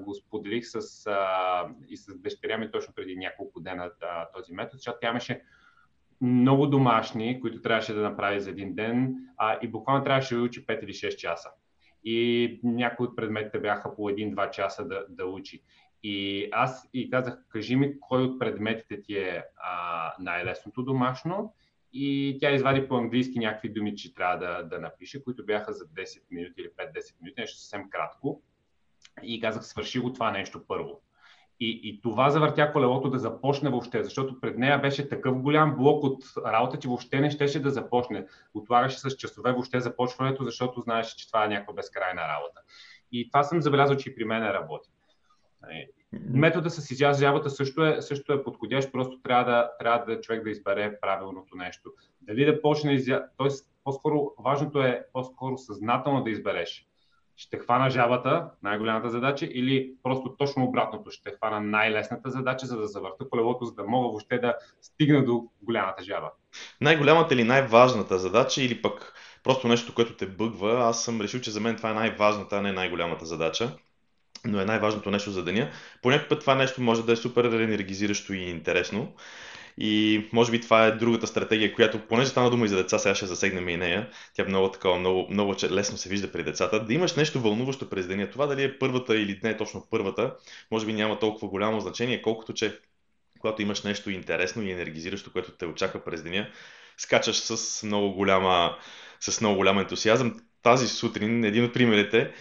го 0.00 0.14
споделих 0.14 0.64
с, 0.66 1.06
а, 1.06 1.68
и 1.88 1.96
с 1.96 2.18
дъщеря 2.18 2.58
ми 2.58 2.70
точно 2.70 2.94
преди 2.94 3.16
няколко 3.16 3.60
дена 3.60 3.90
а, 4.02 4.30
този 4.32 4.52
метод, 4.52 4.76
защото 4.76 4.98
тя 5.00 5.10
имаше 5.10 5.42
много 6.20 6.66
домашни, 6.66 7.40
които 7.40 7.62
трябваше 7.62 7.94
да 7.94 8.02
направи 8.02 8.40
за 8.40 8.50
един 8.50 8.74
ден 8.74 9.14
а, 9.36 9.58
и 9.62 9.68
буквално 9.68 10.04
трябваше 10.04 10.34
да 10.34 10.42
учи 10.42 10.66
5 10.66 10.84
или 10.84 10.92
6 10.92 11.16
часа. 11.16 11.50
И 12.04 12.60
някои 12.62 13.06
от 13.06 13.16
предметите 13.16 13.60
бяха 13.60 13.94
по 13.96 14.02
1-2 14.02 14.50
часа 14.50 14.88
да, 14.88 15.06
да 15.08 15.26
учи. 15.26 15.62
И 16.08 16.48
аз 16.52 16.88
и 16.94 17.10
казах, 17.10 17.38
кажи 17.48 17.76
ми 17.76 18.00
кой 18.00 18.22
от 18.22 18.38
предметите 18.38 19.02
ти 19.02 19.18
е 19.18 19.44
а, 19.56 20.12
най-лесното 20.18 20.82
домашно. 20.82 21.54
И 21.92 22.36
тя 22.40 22.50
извади 22.50 22.88
по-английски 22.88 23.38
някакви 23.38 23.68
думи, 23.68 23.96
че 23.96 24.14
трябва 24.14 24.38
да, 24.38 24.62
да 24.62 24.78
напише, 24.78 25.24
които 25.24 25.46
бяха 25.46 25.72
за 25.72 25.84
10 25.84 26.22
минути 26.30 26.54
или 26.60 26.68
5-10 26.68 27.22
минути, 27.22 27.40
нещо 27.40 27.58
съвсем 27.58 27.90
кратко. 27.90 28.42
И 29.22 29.40
казах, 29.40 29.66
свърши 29.66 29.98
го 29.98 30.12
това 30.12 30.30
нещо 30.30 30.66
първо. 30.68 31.00
И, 31.60 31.80
и 31.84 32.00
това 32.00 32.30
завъртя 32.30 32.72
колелото 32.72 33.10
да 33.10 33.18
започне 33.18 33.70
въобще, 33.70 34.04
защото 34.04 34.40
пред 34.40 34.58
нея 34.58 34.78
беше 34.78 35.08
такъв 35.08 35.42
голям 35.42 35.76
блок 35.76 36.04
от 36.04 36.24
работа, 36.46 36.78
че 36.78 36.88
въобще 36.88 37.20
не 37.20 37.30
щеше 37.30 37.62
да 37.62 37.70
започне. 37.70 38.26
Отлагаше 38.54 38.98
с 38.98 39.16
часове 39.16 39.52
въобще 39.52 39.80
започването, 39.80 40.44
защото 40.44 40.80
знаеше, 40.80 41.16
че 41.16 41.26
това 41.26 41.44
е 41.44 41.48
някаква 41.48 41.74
безкрайна 41.74 42.22
работа. 42.22 42.60
И 43.12 43.30
това 43.30 43.42
съм 43.42 43.62
забелязал, 43.62 43.96
че 43.96 44.10
и 44.10 44.14
при 44.14 44.24
мен 44.24 44.42
работи. 44.42 44.90
Метода 46.12 46.70
с 46.70 46.90
изязвявата 46.90 47.50
също 47.50 47.84
е, 47.84 48.02
също 48.02 48.32
е 48.32 48.42
подходящ, 48.42 48.92
просто 48.92 49.20
трябва 49.22 49.44
да, 49.44 49.70
трябва 49.78 50.04
да 50.04 50.20
човек 50.20 50.44
да 50.44 50.50
избере 50.50 51.00
правилното 51.00 51.56
нещо. 51.56 51.90
Дали 52.20 52.44
да 52.44 52.62
почне 52.62 52.92
изя... 52.92 53.24
Тоест, 53.36 53.70
По-скоро 53.84 54.30
важното 54.38 54.82
е 54.82 55.04
по-скоро 55.12 55.58
съзнателно 55.58 56.24
да 56.24 56.30
избереш. 56.30 56.86
Ще 57.36 57.58
хвана 57.58 57.90
жабата, 57.90 58.50
най-голямата 58.62 59.10
задача, 59.10 59.46
или 59.46 59.94
просто 60.02 60.34
точно 60.38 60.64
обратното, 60.64 61.10
ще 61.10 61.30
хвана 61.30 61.60
най-лесната 61.60 62.30
задача, 62.30 62.66
за 62.66 62.76
да 62.76 62.86
завърта 62.86 63.28
колелото, 63.30 63.64
за 63.64 63.74
да 63.74 63.84
мога 63.84 64.08
въобще 64.08 64.38
да 64.38 64.54
стигна 64.80 65.24
до 65.24 65.48
голямата 65.62 66.04
жаба. 66.04 66.30
Най-голямата 66.80 67.34
или 67.34 67.44
най-важната 67.44 68.18
задача, 68.18 68.62
или 68.62 68.82
пък 68.82 69.12
просто 69.44 69.68
нещо, 69.68 69.94
което 69.94 70.16
те 70.16 70.26
бъгва, 70.26 70.88
аз 70.88 71.04
съм 71.04 71.20
решил, 71.20 71.40
че 71.40 71.50
за 71.50 71.60
мен 71.60 71.76
това 71.76 71.90
е 71.90 71.94
най-важната, 71.94 72.56
а 72.56 72.62
не 72.62 72.72
най-голямата 72.72 73.26
задача 73.26 73.76
но 74.46 74.60
е 74.60 74.64
най-важното 74.64 75.10
нещо 75.10 75.30
за 75.30 75.44
деня. 75.44 75.70
По 76.02 76.10
път 76.28 76.40
това 76.40 76.54
нещо 76.54 76.80
може 76.80 77.02
да 77.02 77.12
е 77.12 77.16
супер 77.16 77.44
енергизиращо 77.44 78.34
и 78.34 78.42
интересно. 78.42 79.14
И 79.78 80.24
може 80.32 80.50
би 80.50 80.60
това 80.60 80.86
е 80.86 80.92
другата 80.92 81.26
стратегия, 81.26 81.74
която, 81.74 81.98
понеже 81.98 82.28
стана 82.28 82.50
дума 82.50 82.66
и 82.66 82.68
за 82.68 82.76
деца, 82.76 82.98
сега 82.98 83.14
ще 83.14 83.26
засегнем 83.26 83.68
и 83.68 83.76
нея. 83.76 84.08
Тя 84.34 84.44
много 84.44 84.70
такова, 84.70 84.98
много, 84.98 85.26
много 85.30 85.54
лесно 85.70 85.98
се 85.98 86.08
вижда 86.08 86.32
при 86.32 86.42
децата. 86.42 86.84
Да 86.84 86.94
имаш 86.94 87.14
нещо 87.14 87.40
вълнуващо 87.40 87.90
през 87.90 88.06
деня. 88.06 88.30
Това 88.30 88.46
дали 88.46 88.62
е 88.62 88.78
първата 88.78 89.16
или 89.16 89.40
не 89.42 89.50
е 89.50 89.56
точно 89.56 89.86
първата, 89.90 90.34
може 90.70 90.86
би 90.86 90.92
няма 90.92 91.18
толкова 91.18 91.48
голямо 91.48 91.80
значение, 91.80 92.22
колкото 92.22 92.54
че 92.54 92.78
когато 93.40 93.62
имаш 93.62 93.82
нещо 93.82 94.10
интересно 94.10 94.62
и 94.62 94.70
енергизиращо, 94.70 95.32
което 95.32 95.52
те 95.52 95.66
очаква 95.66 96.04
през 96.04 96.22
деня, 96.22 96.48
скачаш 96.98 97.36
с 97.36 97.82
много 97.82 98.14
голяма, 98.14 98.76
с 99.20 99.40
много 99.40 99.56
голям 99.56 99.78
ентусиазъм. 99.78 100.40
Тази 100.62 100.88
сутрин, 100.88 101.44
един 101.44 101.64
от 101.64 101.72
примерите, 101.72 102.32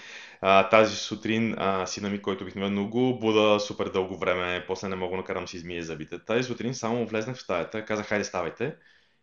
тази 0.72 0.96
сутрин 0.96 1.56
а, 1.58 1.86
сина 1.86 2.10
ми, 2.10 2.22
който 2.22 2.44
обикновено 2.44 2.88
го 2.88 3.20
буда 3.20 3.60
супер 3.60 3.90
дълго 3.90 4.18
време, 4.18 4.66
после 4.68 4.88
не 4.88 4.96
мога 4.96 5.12
да 5.12 5.18
накарам 5.18 5.48
си 5.48 5.58
измие 5.58 5.84
зъбите. 5.84 6.20
Тази 6.20 6.44
сутрин 6.44 6.74
само 6.74 7.06
влезнах 7.06 7.36
в 7.36 7.42
стаята, 7.42 7.86
казах, 7.86 8.08
хайде 8.08 8.24
ставайте. 8.24 8.76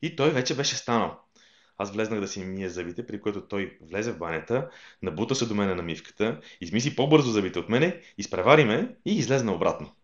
И 0.02 0.16
той 0.16 0.30
вече 0.30 0.56
беше 0.56 0.76
станал. 0.76 1.20
Аз 1.78 1.92
влезнах 1.92 2.20
да 2.20 2.28
си 2.28 2.40
мие 2.40 2.68
зъбите, 2.68 3.06
при 3.06 3.20
което 3.20 3.40
той 3.48 3.78
влезе 3.80 4.12
в 4.12 4.18
банята, 4.18 4.70
набута 5.02 5.34
се 5.34 5.46
до 5.46 5.54
мене 5.54 5.74
на 5.74 5.82
мивката, 5.82 6.40
измисли 6.60 6.96
по-бързо 6.96 7.30
зъбите 7.30 7.58
от 7.58 7.68
мене, 7.68 8.00
изпревари 8.18 8.64
ме 8.64 8.96
и 9.04 9.16
излезна 9.18 9.52
обратно. 9.52 9.94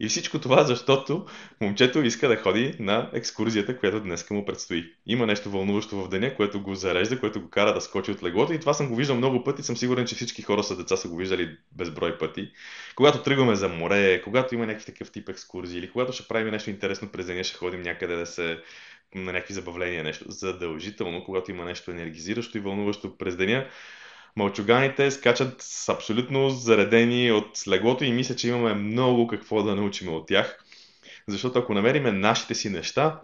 И 0.00 0.08
всичко 0.08 0.38
това, 0.38 0.64
защото 0.64 1.26
момчето 1.60 2.02
иска 2.02 2.28
да 2.28 2.36
ходи 2.36 2.74
на 2.78 3.10
екскурзията, 3.12 3.78
която 3.78 4.00
днес 4.00 4.30
му 4.30 4.44
предстои. 4.44 4.92
Има 5.06 5.26
нещо 5.26 5.50
вълнуващо 5.50 5.96
в 5.96 6.08
деня, 6.08 6.34
което 6.34 6.62
го 6.62 6.74
зарежда, 6.74 7.20
което 7.20 7.40
го 7.40 7.50
кара 7.50 7.74
да 7.74 7.80
скочи 7.80 8.10
от 8.10 8.22
леглото 8.22 8.52
и 8.52 8.60
това 8.60 8.74
съм 8.74 8.88
го 8.88 8.96
виждал 8.96 9.16
много 9.16 9.44
пъти. 9.44 9.62
Съм 9.62 9.76
сигурен, 9.76 10.06
че 10.06 10.14
всички 10.14 10.42
хора 10.42 10.62
с 10.62 10.76
деца 10.76 10.96
са 10.96 11.08
го 11.08 11.16
виждали 11.16 11.56
безброй 11.72 12.18
пъти. 12.18 12.50
Когато 12.96 13.22
тръгваме 13.22 13.54
за 13.54 13.68
море, 13.68 14.22
когато 14.22 14.54
има 14.54 14.66
някакви 14.66 14.92
такъв 14.92 15.10
тип 15.10 15.28
екскурзии 15.28 15.78
или 15.78 15.90
когато 15.90 16.12
ще 16.12 16.28
правим 16.28 16.50
нещо 16.50 16.70
интересно 16.70 17.08
през 17.08 17.26
деня, 17.26 17.44
ще 17.44 17.56
ходим 17.56 17.82
някъде 17.82 18.16
да 18.16 18.26
се 18.26 18.58
на 19.14 19.32
някакви 19.32 19.54
забавления, 19.54 20.04
нещо. 20.04 20.24
Задължително, 20.28 21.24
когато 21.24 21.50
има 21.50 21.64
нещо 21.64 21.90
енергизиращо 21.90 22.58
и 22.58 22.60
вълнуващо 22.60 23.18
през 23.18 23.36
деня, 23.36 23.66
Мълчуганите 24.38 25.10
скачат 25.10 25.62
с 25.62 25.88
абсолютно 25.88 26.50
заредени 26.50 27.32
от 27.32 27.68
леглото 27.68 28.04
и 28.04 28.12
мисля, 28.12 28.36
че 28.36 28.48
имаме 28.48 28.74
много 28.74 29.26
какво 29.26 29.62
да 29.62 29.74
научим 29.74 30.14
от 30.14 30.26
тях. 30.26 30.64
Защото 31.28 31.58
ако 31.58 31.74
намериме 31.74 32.12
нашите 32.12 32.54
си 32.54 32.70
неща, 32.70 33.20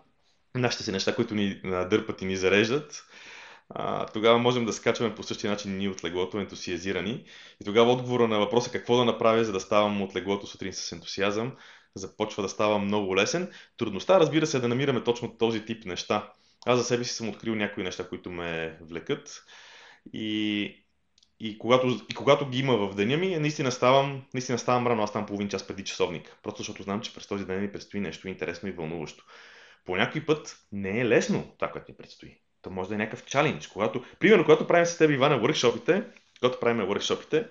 нашите 0.54 0.82
си 0.84 0.92
неща, 0.92 1.14
които 1.14 1.34
ни 1.34 1.60
дърпат 1.64 2.22
и 2.22 2.24
ни 2.24 2.36
зареждат, 2.36 3.04
тогава 4.12 4.38
можем 4.38 4.64
да 4.64 4.72
скачваме 4.72 5.14
по 5.14 5.22
същия 5.22 5.50
начин 5.50 5.76
ние 5.76 5.88
от 5.88 6.04
леглото, 6.04 6.38
ентусиазирани. 6.38 7.24
И 7.60 7.64
тогава 7.64 7.92
отговора 7.92 8.28
на 8.28 8.38
въпроса 8.38 8.70
какво 8.70 8.96
да 8.96 9.04
направя, 9.04 9.44
за 9.44 9.52
да 9.52 9.60
ставам 9.60 10.02
от 10.02 10.16
леглото 10.16 10.46
сутрин 10.46 10.72
с 10.72 10.92
ентусиазъм, 10.92 11.52
започва 11.94 12.42
да 12.42 12.48
става 12.48 12.78
много 12.78 13.16
лесен. 13.16 13.52
Трудността, 13.76 14.20
разбира 14.20 14.46
се, 14.46 14.56
е 14.56 14.60
да 14.60 14.68
намираме 14.68 15.04
точно 15.04 15.38
този 15.38 15.64
тип 15.64 15.84
неща. 15.84 16.32
Аз 16.66 16.78
за 16.78 16.84
себе 16.84 17.04
си 17.04 17.14
съм 17.14 17.28
открил 17.28 17.54
някои 17.54 17.84
неща, 17.84 18.08
които 18.08 18.30
ме 18.30 18.78
влекат. 18.80 19.44
И 20.12 20.83
и 21.44 21.58
когато, 21.58 21.86
и 22.10 22.14
когато 22.14 22.48
ги 22.48 22.58
има 22.58 22.76
в 22.76 22.94
деня 22.94 23.16
ми, 23.16 23.36
наистина 23.38 23.72
ставам, 23.72 24.22
наистина 24.34 24.58
ставам 24.58 24.86
рано, 24.86 25.02
аз 25.02 25.10
ставам 25.10 25.26
половин 25.26 25.48
час 25.48 25.66
преди 25.66 25.84
часовник. 25.84 26.36
Просто 26.42 26.58
защото 26.58 26.82
знам, 26.82 27.00
че 27.00 27.14
през 27.14 27.26
този 27.26 27.44
ден 27.44 27.60
ми 27.60 27.72
предстои 27.72 28.00
нещо 28.00 28.28
интересно 28.28 28.68
и 28.68 28.72
вълнуващо. 28.72 29.24
По 29.84 29.96
някой 29.96 30.26
път 30.26 30.56
не 30.72 31.00
е 31.00 31.06
лесно 31.06 31.52
това, 31.58 31.72
което 31.72 31.92
ми 31.92 31.96
предстои. 31.96 32.38
То 32.62 32.70
може 32.70 32.88
да 32.88 32.94
е 32.94 32.98
някакъв 32.98 33.24
чалендж. 33.24 33.68
Когато, 33.68 34.04
примерно, 34.18 34.44
когато 34.44 34.66
правим 34.66 34.86
с 34.86 34.98
теб, 34.98 35.10
Ивана, 35.10 35.38
въркшопите, 35.38 36.02
когато 36.40 36.60
правим 36.60 36.86
въркшопите, 36.86 37.46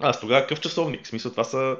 аз 0.00 0.20
тогава 0.20 0.40
какъв 0.40 0.60
часовник? 0.60 1.04
В 1.04 1.08
смисъл, 1.08 1.30
това 1.30 1.44
са 1.44 1.76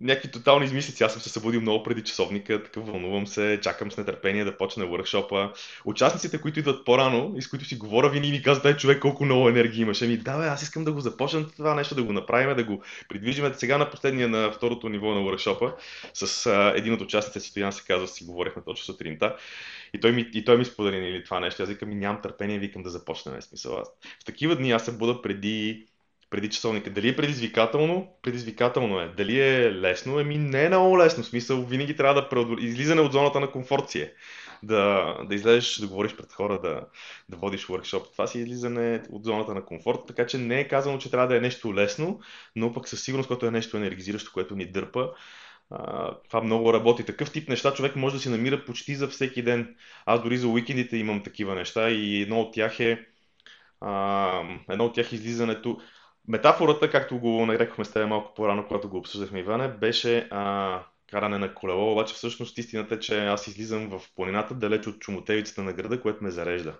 някакви 0.00 0.30
тотални 0.30 0.64
измислици. 0.64 1.04
Аз 1.04 1.12
съм 1.12 1.22
се 1.22 1.28
събудил 1.28 1.60
много 1.60 1.82
преди 1.82 2.02
часовника, 2.02 2.62
такъв 2.62 2.86
вълнувам 2.86 3.26
се, 3.26 3.58
чакам 3.62 3.92
с 3.92 3.96
нетърпение 3.96 4.44
да 4.44 4.56
почне 4.56 4.84
въркшопа. 4.84 5.52
Участниците, 5.84 6.40
които 6.40 6.58
идват 6.58 6.84
по-рано 6.84 7.34
и 7.36 7.42
с 7.42 7.48
които 7.48 7.64
си 7.64 7.76
говоря, 7.76 8.10
винаги 8.10 8.32
ми 8.32 8.42
казват, 8.42 8.62
дай 8.62 8.76
човек 8.76 9.00
колко 9.00 9.24
много 9.24 9.48
енергия 9.48 9.82
имаш. 9.82 10.02
Ами 10.02 10.16
да, 10.16 10.32
аз 10.32 10.62
искам 10.62 10.84
да 10.84 10.92
го 10.92 11.00
започнем 11.00 11.46
това 11.56 11.74
нещо, 11.74 11.94
да 11.94 12.02
го 12.02 12.12
направим, 12.12 12.56
да 12.56 12.64
го 12.64 12.82
придвижим. 13.08 13.54
Сега 13.54 13.78
на 13.78 13.90
последния, 13.90 14.28
на 14.28 14.52
второто 14.52 14.88
ниво 14.88 15.14
на 15.14 15.22
въркшопа, 15.22 15.74
с 16.14 16.46
а, 16.46 16.72
един 16.76 16.92
от 16.92 17.00
участниците, 17.00 17.48
Стоян 17.48 17.72
се 17.72 17.84
казва, 17.86 18.08
си 18.08 18.24
говорихме 18.24 18.62
точно 18.66 18.84
сутринта. 18.84 19.36
И 19.94 20.00
той 20.00 20.12
ми, 20.12 20.30
и 20.34 20.44
той 20.44 20.58
ми 20.58 20.64
сподели 20.64 21.00
нали, 21.00 21.24
това 21.24 21.40
нещо. 21.40 21.62
Аз 21.62 21.68
викам, 21.68 21.98
нямам 21.98 22.22
търпение, 22.22 22.58
викам 22.58 22.82
да 22.82 22.90
започнем. 22.90 23.42
Смисъл. 23.42 23.78
Аз. 23.78 23.88
В 24.22 24.24
такива 24.24 24.56
дни 24.56 24.72
аз 24.72 24.84
се 24.84 24.92
буда 24.92 25.22
преди 25.22 25.86
преди 26.32 26.50
часовника. 26.50 26.90
Дали 26.90 27.08
е 27.08 27.16
предизвикателно? 27.16 28.08
Предизвикателно 28.22 29.00
е. 29.00 29.12
Дали 29.16 29.40
е 29.40 29.72
лесно? 29.72 30.20
Еми 30.20 30.38
не 30.38 30.64
е 30.64 30.68
много 30.68 30.98
лесно. 30.98 31.22
В 31.22 31.26
смисъл, 31.26 31.64
винаги 31.64 31.96
трябва 31.96 32.22
да 32.22 32.28
преодол... 32.28 32.56
излизане 32.60 33.00
от 33.00 33.12
зоната 33.12 33.40
на 33.40 33.50
комфорт 33.50 33.90
си 33.90 34.00
е. 34.00 34.12
Да, 34.62 35.16
да 35.28 35.34
излезеш, 35.34 35.78
да 35.78 35.86
говориш 35.86 36.16
пред 36.16 36.32
хора, 36.32 36.60
да, 36.60 36.80
да 37.28 37.36
водиш 37.36 37.66
workshop. 37.66 38.12
Това 38.12 38.26
си 38.26 38.38
излизане 38.38 39.02
от 39.10 39.24
зоната 39.24 39.54
на 39.54 39.64
комфорт, 39.64 39.98
така 40.06 40.26
че 40.26 40.38
не 40.38 40.60
е 40.60 40.68
казано, 40.68 40.98
че 40.98 41.10
трябва 41.10 41.28
да 41.28 41.36
е 41.36 41.40
нещо 41.40 41.74
лесно, 41.74 42.20
но 42.56 42.72
пък 42.72 42.88
със 42.88 43.02
сигурност, 43.02 43.28
което 43.28 43.46
е 43.46 43.50
нещо 43.50 43.76
енергизиращо, 43.76 44.30
което 44.34 44.56
ни 44.56 44.66
дърпа, 44.66 45.10
това 46.28 46.42
много 46.44 46.72
работи. 46.72 47.04
Такъв 47.04 47.32
тип 47.32 47.48
неща 47.48 47.74
човек 47.74 47.96
може 47.96 48.14
да 48.14 48.20
си 48.20 48.28
намира 48.28 48.64
почти 48.64 48.94
за 48.94 49.08
всеки 49.08 49.42
ден. 49.42 49.76
Аз 50.06 50.22
дори 50.22 50.38
за 50.38 50.48
уикендите 50.48 50.96
имам 50.96 51.22
такива 51.22 51.54
неща 51.54 51.90
и 51.90 52.22
едно 52.22 52.40
от 52.40 52.54
тях 52.54 52.80
е 52.80 53.06
uh, 53.82 54.58
едно 54.70 54.84
от 54.84 54.94
тях 54.94 55.12
е 55.12 55.14
излизането. 55.14 55.78
Метафората, 56.28 56.90
както 56.90 57.18
го 57.18 57.46
нарекохме 57.46 57.84
с 57.84 57.92
теб 57.92 58.08
малко 58.08 58.34
по-рано, 58.34 58.66
когато 58.66 58.88
го 58.88 58.96
обсъждахме, 58.96 59.40
Иване, 59.40 59.68
беше 59.68 60.28
а, 60.30 60.82
каране 61.10 61.38
на 61.38 61.54
колело, 61.54 61.92
обаче 61.92 62.14
всъщност 62.14 62.58
истината 62.58 62.94
е, 62.94 63.00
че 63.00 63.26
аз 63.26 63.46
излизам 63.46 63.88
в 63.88 64.00
планината 64.16 64.54
далеч 64.54 64.86
от 64.86 64.98
чумотевицата 65.00 65.62
на 65.62 65.72
града, 65.72 66.00
което 66.00 66.24
ме 66.24 66.30
зарежда. 66.30 66.74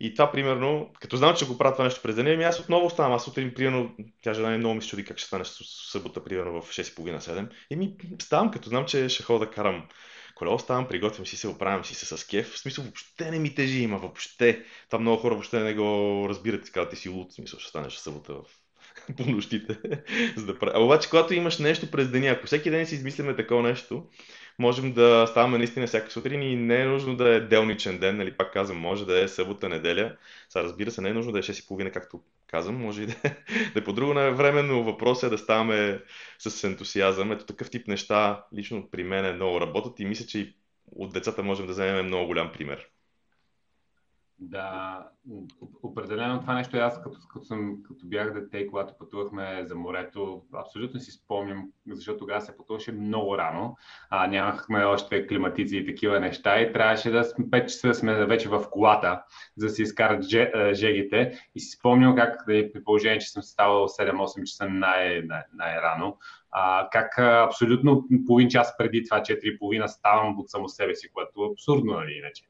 И 0.00 0.14
това, 0.14 0.32
примерно, 0.32 0.92
като 1.00 1.16
знам, 1.16 1.34
че 1.36 1.46
го 1.46 1.58
правя 1.58 1.72
това 1.72 1.84
нещо 1.84 2.02
през 2.02 2.14
деня, 2.14 2.30
ами 2.30 2.44
аз 2.44 2.60
отново 2.60 2.90
ставам. 2.90 3.12
Аз 3.12 3.24
сутрин, 3.24 3.54
примерно, 3.54 3.96
тя 4.22 4.34
жена 4.34 4.50
ми 4.50 4.58
много 4.58 4.74
ми 4.74 4.80
чуди 4.80 5.04
как 5.04 5.18
ще 5.18 5.26
стане 5.26 5.44
събота, 5.44 6.24
примерно 6.24 6.62
в 6.62 6.68
6.30-7. 6.70 7.48
И 7.70 7.76
ми 7.76 7.96
ставам, 8.22 8.50
като 8.50 8.68
знам, 8.68 8.84
че 8.84 9.08
ще 9.08 9.22
ходя 9.22 9.44
да 9.44 9.50
карам 9.50 9.88
колело 10.36 10.58
ставам, 10.58 10.88
приготвям 10.88 11.26
си 11.26 11.36
се, 11.36 11.48
оправям 11.48 11.84
си 11.84 11.94
се 11.94 12.16
с 12.16 12.26
кеф. 12.26 12.52
В 12.52 12.58
смисъл, 12.58 12.84
въобще 12.84 13.30
не 13.30 13.38
ми 13.38 13.54
тежи, 13.54 13.82
има 13.82 13.98
въобще. 13.98 14.64
Там 14.90 15.00
много 15.00 15.22
хора 15.22 15.34
въобще 15.34 15.60
не 15.60 15.74
го 15.74 16.26
разбират 16.28 16.68
и 16.68 16.72
казват, 16.72 16.90
ти 16.90 16.96
си 16.96 17.08
луд, 17.08 17.32
в 17.32 17.34
смисъл, 17.34 17.58
ще 17.58 17.68
станеш 17.68 17.94
събота 17.94 18.34
в 18.34 18.42
по 19.16 19.30
нощите. 19.30 19.78
за 20.36 20.46
да 20.46 20.58
прави. 20.58 20.78
Обаче, 20.78 21.10
когато 21.10 21.34
имаш 21.34 21.58
нещо 21.58 21.90
през 21.90 22.08
деня, 22.08 22.26
ако 22.26 22.46
всеки 22.46 22.70
ден 22.70 22.86
си 22.86 22.94
измисляме 22.94 23.36
такова 23.36 23.62
нещо, 23.62 24.06
можем 24.58 24.92
да 24.92 25.26
ставаме 25.26 25.58
наистина 25.58 25.86
всяка 25.86 26.10
сутрин 26.10 26.42
и 26.42 26.56
не 26.56 26.80
е 26.82 26.86
нужно 26.86 27.16
да 27.16 27.34
е 27.34 27.40
делничен 27.40 27.98
ден, 27.98 28.16
нали, 28.16 28.36
пак 28.36 28.52
казвам, 28.52 28.78
може 28.78 29.06
да 29.06 29.24
е 29.24 29.28
събота, 29.28 29.68
неделя. 29.68 30.16
Сега 30.48 30.64
разбира 30.64 30.90
се, 30.90 31.00
не 31.00 31.08
е 31.08 31.12
нужно 31.12 31.32
да 31.32 31.38
е 31.38 31.42
6.30, 31.42 31.92
както 31.92 32.20
казвам, 32.46 32.76
може 32.76 33.02
и 33.02 33.06
да, 33.06 33.12
е, 33.24 33.36
да 33.74 33.80
е 33.80 33.84
по 33.84 33.92
друго 33.92 34.14
време, 34.14 34.62
но 34.62 34.82
въпросът 34.82 35.28
е 35.28 35.30
да 35.30 35.38
ставаме 35.38 36.02
с 36.38 36.64
ентусиазъм. 36.64 37.32
Ето 37.32 37.46
такъв 37.46 37.70
тип 37.70 37.88
неща 37.88 38.44
лично 38.54 38.88
при 38.90 39.04
мен 39.04 39.24
е 39.24 39.32
много 39.32 39.60
работят 39.60 40.00
и 40.00 40.04
мисля, 40.04 40.26
че 40.26 40.38
и 40.38 40.54
от 40.92 41.12
децата 41.12 41.42
можем 41.42 41.66
да 41.66 41.72
вземем 41.72 42.06
много 42.06 42.26
голям 42.26 42.52
пример. 42.52 42.88
Да, 44.38 45.08
определено 45.82 46.40
това 46.40 46.54
нещо 46.54 46.76
аз 46.76 47.02
като, 47.02 47.18
като, 47.32 47.44
съм, 47.44 47.82
като 47.82 48.06
бях 48.06 48.32
дете, 48.32 48.66
когато 48.66 48.94
пътувахме 48.98 49.62
за 49.66 49.74
морето, 49.74 50.42
абсолютно 50.54 51.00
си 51.00 51.10
спомням, 51.10 51.64
защото 51.88 52.18
тогава 52.18 52.40
се 52.40 52.56
пътуваше 52.56 52.92
много 52.92 53.38
рано. 53.38 53.76
А, 54.10 54.26
нямахме 54.26 54.84
още 54.84 55.26
климатици 55.26 55.76
и 55.76 55.86
такива 55.86 56.20
неща 56.20 56.60
и 56.60 56.72
трябваше 56.72 57.10
да 57.10 57.24
сме 57.24 57.44
5 57.44 57.66
часа 57.66 57.94
сме 57.94 58.26
вече 58.26 58.48
в 58.48 58.64
колата, 58.70 59.22
за 59.56 59.66
да 59.66 59.72
си 59.72 59.82
изкарат 59.82 60.24
жегите. 60.74 61.38
И 61.54 61.60
си 61.60 61.76
спомням 61.78 62.16
как, 62.16 62.46
при 62.46 62.72
положение, 62.84 63.18
че 63.18 63.30
съм 63.30 63.42
ставал 63.42 63.88
7-8 63.88 64.44
часа 64.44 64.68
най- 64.68 65.22
най- 65.22 65.44
най-рано, 65.54 66.18
а, 66.50 66.88
как 66.92 67.18
абсолютно 67.18 68.06
половин 68.26 68.48
час 68.48 68.76
преди 68.78 69.04
това 69.04 69.20
4.30 69.20 69.86
ставам 69.86 70.38
от 70.38 70.50
само 70.50 70.68
себе 70.68 70.94
си, 70.94 71.08
което 71.12 71.44
е 71.44 71.52
абсурдно, 71.52 71.92
нали, 71.92 72.12
иначе 72.12 72.44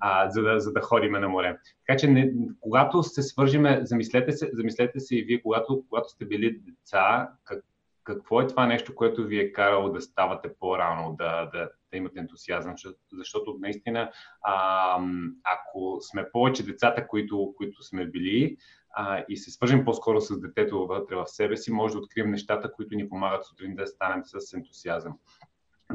а, 0.00 0.30
за, 0.30 0.42
да, 0.42 0.60
за 0.60 0.72
да 0.72 0.80
ходиме 0.80 1.18
на 1.18 1.28
море. 1.28 1.58
Така 1.86 1.98
че, 1.98 2.08
не, 2.08 2.32
когато 2.60 3.02
се 3.02 3.22
свържиме, 3.22 3.80
замислете 3.84 4.32
се, 4.32 4.50
замислете 4.52 5.00
се 5.00 5.16
и 5.16 5.22
вие, 5.22 5.42
когато, 5.42 5.84
когато 5.88 6.08
сте 6.08 6.24
били 6.24 6.58
деца, 6.58 7.30
как, 7.44 7.64
какво 8.04 8.40
е 8.40 8.46
това 8.46 8.66
нещо, 8.66 8.94
което 8.94 9.24
ви 9.24 9.38
е 9.38 9.52
карало 9.52 9.90
да 9.90 10.00
ставате 10.00 10.54
по-рано, 10.60 11.16
да, 11.18 11.50
да, 11.52 11.70
да 11.92 11.96
имате 11.96 12.18
ентусиазъм, 12.18 12.74
защото 13.12 13.56
наистина, 13.60 14.10
а, 14.42 14.98
ако 15.44 15.98
сме 16.00 16.30
повече 16.32 16.66
децата, 16.66 17.06
които, 17.06 17.54
които 17.56 17.82
сме 17.82 18.06
били, 18.06 18.56
а, 18.96 19.24
и 19.28 19.36
се 19.36 19.50
свържем 19.50 19.84
по-скоро 19.84 20.20
с 20.20 20.40
детето 20.40 20.86
вътре 20.86 21.16
в 21.16 21.26
себе 21.26 21.56
си, 21.56 21.72
може 21.72 21.94
да 21.94 22.00
открием 22.00 22.30
нещата, 22.30 22.72
които 22.72 22.96
ни 22.96 23.08
помагат 23.08 23.44
сутрин 23.44 23.74
да 23.74 23.86
станем 23.86 24.22
с 24.24 24.52
ентусиазъм. 24.52 25.18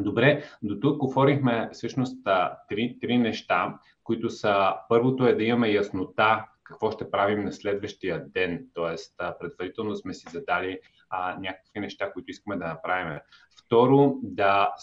Добре, 0.03 0.43
до 0.63 0.79
тук 0.79 0.97
говорихме 0.97 1.69
всъщност 1.73 2.27
три, 2.69 2.97
три 3.01 3.17
неща, 3.17 3.79
които 4.03 4.29
са 4.29 4.73
първото 4.89 5.27
е 5.27 5.33
да 5.33 5.43
имаме 5.43 5.71
яснота 5.71 6.45
какво 6.63 6.91
ще 6.91 7.11
правим 7.11 7.43
на 7.43 7.51
следващия 7.51 8.25
ден, 8.27 8.65
т.е. 8.75 8.95
предварително 9.39 9.95
сме 9.95 10.13
си 10.13 10.25
задали 10.29 10.79
а, 11.09 11.37
някакви 11.39 11.79
неща, 11.79 12.11
които 12.11 12.31
искаме 12.31 12.57
да 12.57 12.67
направим. 12.67 13.19
Второ, 13.65 14.15
да, 14.23 14.73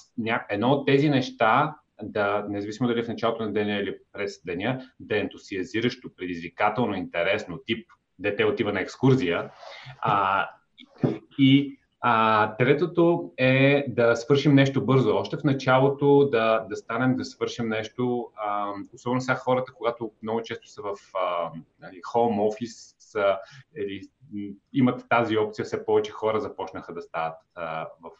едно 0.51 0.71
от 0.71 0.87
тези 0.87 1.09
неща, 1.09 1.77
да, 2.03 2.47
независимо 2.49 2.89
дали 2.89 3.05
в 3.05 3.09
началото 3.09 3.43
на 3.43 3.53
деня 3.53 3.73
или 3.73 3.97
през 4.13 4.45
деня, 4.45 4.91
да 5.01 5.17
е 5.17 5.21
ентусиазиращо, 5.21 6.15
предизвикателно, 6.17 6.95
интересно, 6.95 7.61
тип 7.67 7.89
дете 8.19 8.45
отива 8.45 8.73
на 8.73 8.81
екскурзия. 8.81 9.51
А, 10.01 10.49
и 11.39 11.79
а, 12.01 12.57
третото 12.57 13.33
е 13.37 13.85
да 13.89 14.17
свършим 14.17 14.55
нещо 14.55 14.85
бързо. 14.85 15.17
Още 15.17 15.37
в 15.37 15.45
началото 15.45 16.29
да, 16.29 16.67
да 16.71 16.77
станем 16.77 17.17
да 17.17 17.25
свършим 17.25 17.69
нещо, 17.69 18.31
а, 18.37 18.73
особено 18.95 19.21
сега 19.21 19.37
хората, 19.37 19.73
когато 19.73 20.13
много 20.23 20.43
често 20.43 20.69
са 20.69 20.83
в 20.83 20.97
а, 21.15 21.51
нали, 21.81 22.01
home 22.15 22.39
office 22.39 22.95
са, 22.99 23.37
или 23.77 24.03
имат 24.73 25.05
тази 25.09 25.39
опция, 25.39 25.65
все 25.65 25.85
повече 25.85 26.13
хора 26.13 26.41
започнаха 26.41 26.95
да 26.95 27.03
стават 27.03 27.35
в, 28.01 28.11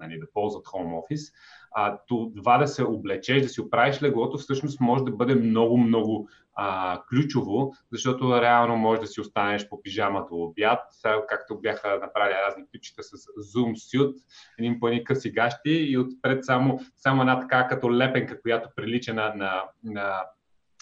нали, 0.00 0.18
да 0.18 0.26
ползват 0.32 0.66
home 0.66 1.00
office. 1.00 1.32
А, 1.70 1.98
това 2.08 2.58
да 2.58 2.68
се 2.68 2.84
облечеш, 2.84 3.42
да 3.42 3.48
си 3.48 3.60
оправиш 3.60 4.02
леглото, 4.02 4.38
всъщност 4.38 4.80
може 4.80 5.04
да 5.04 5.10
бъде 5.10 5.34
много, 5.34 5.76
много 5.76 6.28
а, 6.54 7.00
ключово, 7.08 7.72
защото 7.92 8.42
реално 8.42 8.76
може 8.76 9.00
да 9.00 9.06
си 9.06 9.20
останеш 9.20 9.68
по 9.68 9.82
пижама 9.82 10.26
до 10.30 10.36
обяд, 10.36 10.80
както 11.28 11.60
бяха 11.60 11.98
направили 12.00 12.36
разни 12.46 12.64
ключите 12.70 13.02
с 13.02 13.10
Zoom 13.26 13.72
Suit, 13.72 14.14
един 14.58 14.80
по 14.80 14.88
едни 14.88 15.04
къси 15.04 15.32
гащи 15.32 15.70
и 15.70 15.98
отпред 15.98 16.44
само, 16.44 16.80
само 16.96 17.20
една 17.20 17.40
така 17.40 17.68
като 17.68 17.92
лепенка, 17.92 18.42
която 18.42 18.68
прилича 18.76 19.14
на, 19.14 19.34
на, 19.34 19.62
на 19.84 20.24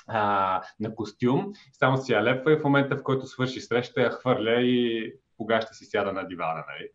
а, 0.06 0.62
на 0.80 0.94
костюм, 0.94 1.52
само 1.73 1.96
си 1.96 2.12
я 2.12 2.25
лепва 2.25 2.52
и 2.52 2.56
в 2.56 2.64
момента, 2.64 2.96
в 2.96 3.02
който 3.02 3.26
свърши 3.26 3.61
среща, 3.61 4.00
я 4.00 4.11
хвърля 4.11 4.61
и 4.61 5.12
кога 5.37 5.61
ще 5.61 5.75
си 5.75 5.84
сяда 5.84 6.12
на 6.12 6.26
дивана. 6.26 6.64
Нали? 6.68 6.88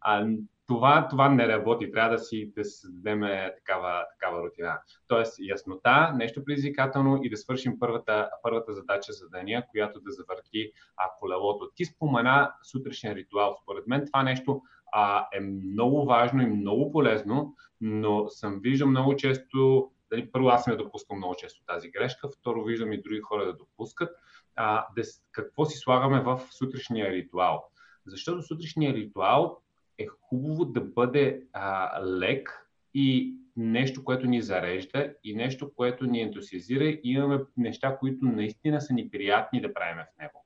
А, 0.00 0.26
това, 0.66 1.08
това 1.08 1.28
не 1.28 1.48
работи. 1.48 1.92
Трябва 1.92 2.10
да 2.10 2.18
си 2.18 2.52
да 2.56 2.64
създадем 2.64 3.20
такава, 3.56 4.04
такава 4.12 4.42
рутина. 4.42 4.78
Тоест, 5.08 5.34
яснота, 5.38 6.12
нещо 6.16 6.44
предизвикателно 6.44 7.20
и 7.22 7.30
да 7.30 7.36
свършим 7.36 7.78
първата, 7.78 8.30
първата 8.42 8.74
задача 8.74 9.12
за 9.12 9.28
деня, 9.28 9.62
която 9.70 10.00
да 10.00 10.10
завърти 10.10 10.72
а, 10.96 11.04
колелото. 11.20 11.70
Ти 11.74 11.84
спомена 11.84 12.52
сутрешен 12.62 13.12
ритуал. 13.12 13.56
Според 13.62 13.86
мен 13.86 14.06
това 14.06 14.22
нещо 14.22 14.62
а, 14.92 15.26
е 15.32 15.40
много 15.40 16.04
важно 16.04 16.42
и 16.42 16.46
много 16.46 16.92
полезно, 16.92 17.54
но 17.80 18.28
съм 18.28 18.60
виждал 18.62 18.88
много 18.88 19.16
често, 19.16 19.90
дали, 20.10 20.32
първо 20.32 20.48
аз 20.48 20.66
не 20.66 20.76
допускам 20.76 21.16
много 21.16 21.34
често 21.34 21.64
тази 21.66 21.90
грешка, 21.90 22.28
второ 22.28 22.64
виждам 22.64 22.92
и 22.92 23.02
други 23.02 23.20
хора 23.20 23.46
да 23.46 23.52
допускат, 23.52 24.10
а, 24.56 24.86
да, 24.96 25.02
какво 25.32 25.64
си 25.64 25.78
слагаме 25.78 26.20
в 26.20 26.40
сутрешния 26.50 27.12
ритуал. 27.12 27.64
Защото 28.06 28.42
сутрешния 28.42 28.94
ритуал 28.94 29.60
е 29.98 30.06
хубаво 30.06 30.64
да 30.64 30.80
бъде 30.80 31.42
а, 31.52 32.00
лек 32.04 32.68
и 32.94 33.36
нещо, 33.56 34.04
което 34.04 34.26
ни 34.26 34.42
зарежда 34.42 35.14
и 35.24 35.34
нещо, 35.34 35.74
което 35.74 36.06
ни 36.06 36.22
ентусиазира 36.22 36.84
и 36.84 37.00
имаме 37.04 37.44
неща, 37.56 37.96
които 37.98 38.24
наистина 38.24 38.80
са 38.80 38.92
ни 38.92 39.10
приятни 39.10 39.60
да 39.60 39.74
правим 39.74 40.04
в 40.04 40.22
него. 40.22 40.44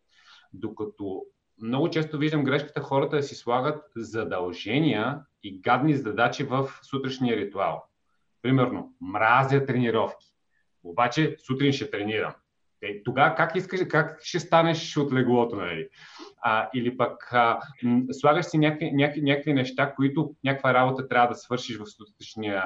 Докато 0.52 1.24
много 1.62 1.90
често 1.90 2.18
виждам 2.18 2.44
грешката 2.44 2.80
хората 2.80 3.16
да 3.16 3.22
си 3.22 3.34
слагат 3.34 3.84
задължения 3.96 5.20
и 5.42 5.60
гадни 5.60 5.96
задачи 5.96 6.44
в 6.44 6.70
сутрешния 6.82 7.36
ритуал. 7.36 7.89
Примерно, 8.42 8.94
мразя 9.00 9.66
тренировки. 9.66 10.26
Обаче 10.82 11.36
сутрин 11.38 11.72
ще 11.72 11.90
тренирам. 11.90 12.34
Е, 12.82 13.02
тогава 13.02 13.34
как 13.34 13.56
искаш, 13.56 13.80
как 13.88 14.20
ще 14.22 14.40
станеш 14.40 14.96
от 14.96 15.12
леглото, 15.12 15.56
нали? 15.56 15.88
А, 16.42 16.70
или 16.74 16.96
пък 16.96 17.32
а, 17.32 17.60
м- 17.82 18.02
слагаш 18.12 18.46
си 18.46 18.58
някакви, 18.58 18.92
някакви, 18.92 19.22
някакви 19.22 19.52
неща, 19.52 19.94
които 19.94 20.34
някаква 20.44 20.74
работа 20.74 21.08
трябва 21.08 21.28
да 21.28 21.34
свършиш 21.34 21.78
в 21.78 21.86
сутрешния 21.86 22.64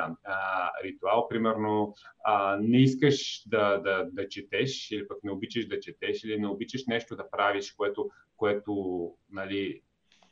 ритуал. 0.84 1.28
Примерно, 1.28 1.94
а, 2.24 2.58
не 2.60 2.82
искаш 2.82 3.42
да, 3.46 3.78
да, 3.78 4.06
да 4.12 4.28
четеш, 4.28 4.90
или 4.90 5.08
пък 5.08 5.18
не 5.24 5.30
обичаш 5.30 5.66
да 5.66 5.80
четеш, 5.80 6.24
или 6.24 6.40
не 6.40 6.48
обичаш 6.48 6.82
нещо 6.86 7.16
да 7.16 7.30
правиш, 7.30 7.72
което, 7.72 8.10
което 8.36 9.10
нали, 9.30 9.80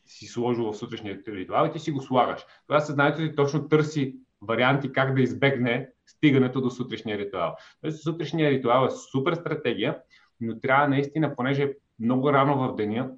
си 0.06 0.26
сложил 0.26 0.72
в 0.72 0.76
сутрешния 0.76 1.22
ритуал 1.28 1.66
и 1.66 1.72
ти 1.72 1.78
си 1.78 1.90
го 1.90 2.00
слагаш. 2.00 2.46
Това 2.66 2.80
съзнанието 2.80 3.18
ти 3.18 3.34
точно 3.34 3.68
търси 3.68 4.16
варианти 4.42 4.92
как 4.92 5.14
да 5.14 5.22
избегне 5.22 5.88
стигането 6.06 6.60
до 6.60 6.70
сутрешния 6.70 7.18
ритуал. 7.18 7.56
Тоест, 7.80 8.02
сутрешния 8.02 8.50
ритуал 8.50 8.86
е 8.86 8.90
супер 8.90 9.34
стратегия, 9.34 9.98
но 10.40 10.60
трябва 10.60 10.88
наистина, 10.88 11.36
понеже 11.36 11.62
е 11.62 11.74
много 12.00 12.32
рано 12.32 12.58
в 12.58 12.76
деня, 12.76 13.10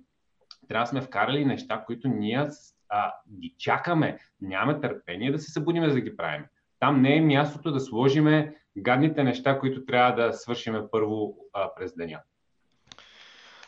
трябва 0.68 0.84
да 0.84 0.88
сме 0.88 1.00
вкарали 1.00 1.44
неща, 1.44 1.82
които 1.86 2.08
ние 2.08 2.48
а, 2.88 3.12
ги 3.40 3.54
чакаме, 3.58 4.18
нямаме 4.40 4.80
търпение 4.80 5.32
да 5.32 5.38
се 5.38 5.52
събудим 5.52 5.88
за 5.88 5.94
да 5.94 6.00
ги 6.00 6.16
правим. 6.16 6.44
Там 6.80 7.02
не 7.02 7.16
е 7.16 7.20
мястото 7.20 7.72
да 7.72 7.80
сложиме 7.80 8.56
гадните 8.78 9.24
неща, 9.24 9.58
които 9.58 9.84
трябва 9.84 10.22
да 10.22 10.32
свършиме 10.32 10.82
първо 10.90 11.36
а, 11.52 11.74
през 11.74 11.94
деня. 11.94 12.20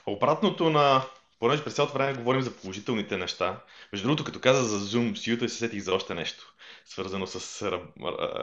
Обратното 0.06 0.70
на 0.70 1.02
понеже 1.38 1.64
през 1.64 1.74
цялото 1.74 1.94
време 1.94 2.14
говорим 2.14 2.42
за 2.42 2.56
положителните 2.56 3.16
неща. 3.16 3.60
Между 3.92 4.08
другото, 4.08 4.24
като 4.24 4.40
каза 4.40 4.64
за 4.64 4.78
Zoom, 4.78 5.14
с 5.14 5.48
се 5.48 5.58
сетих 5.58 5.82
за 5.82 5.94
още 5.94 6.14
нещо, 6.14 6.54
свързано 6.84 7.26
с 7.26 7.62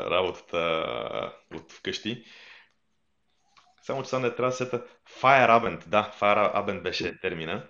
работата 0.10 1.34
от 1.54 1.72
вкъщи. 1.72 2.24
Само 3.82 4.04
че 4.04 4.10
сега 4.10 4.20
не 4.20 4.36
трябва 4.36 4.52
да 4.52 4.56
сета 4.56 4.86
Fire 5.22 5.50
Abend. 5.50 5.88
Да, 5.88 6.14
Fire 6.20 6.56
Abend 6.56 6.82
беше 6.82 7.20
термина 7.20 7.68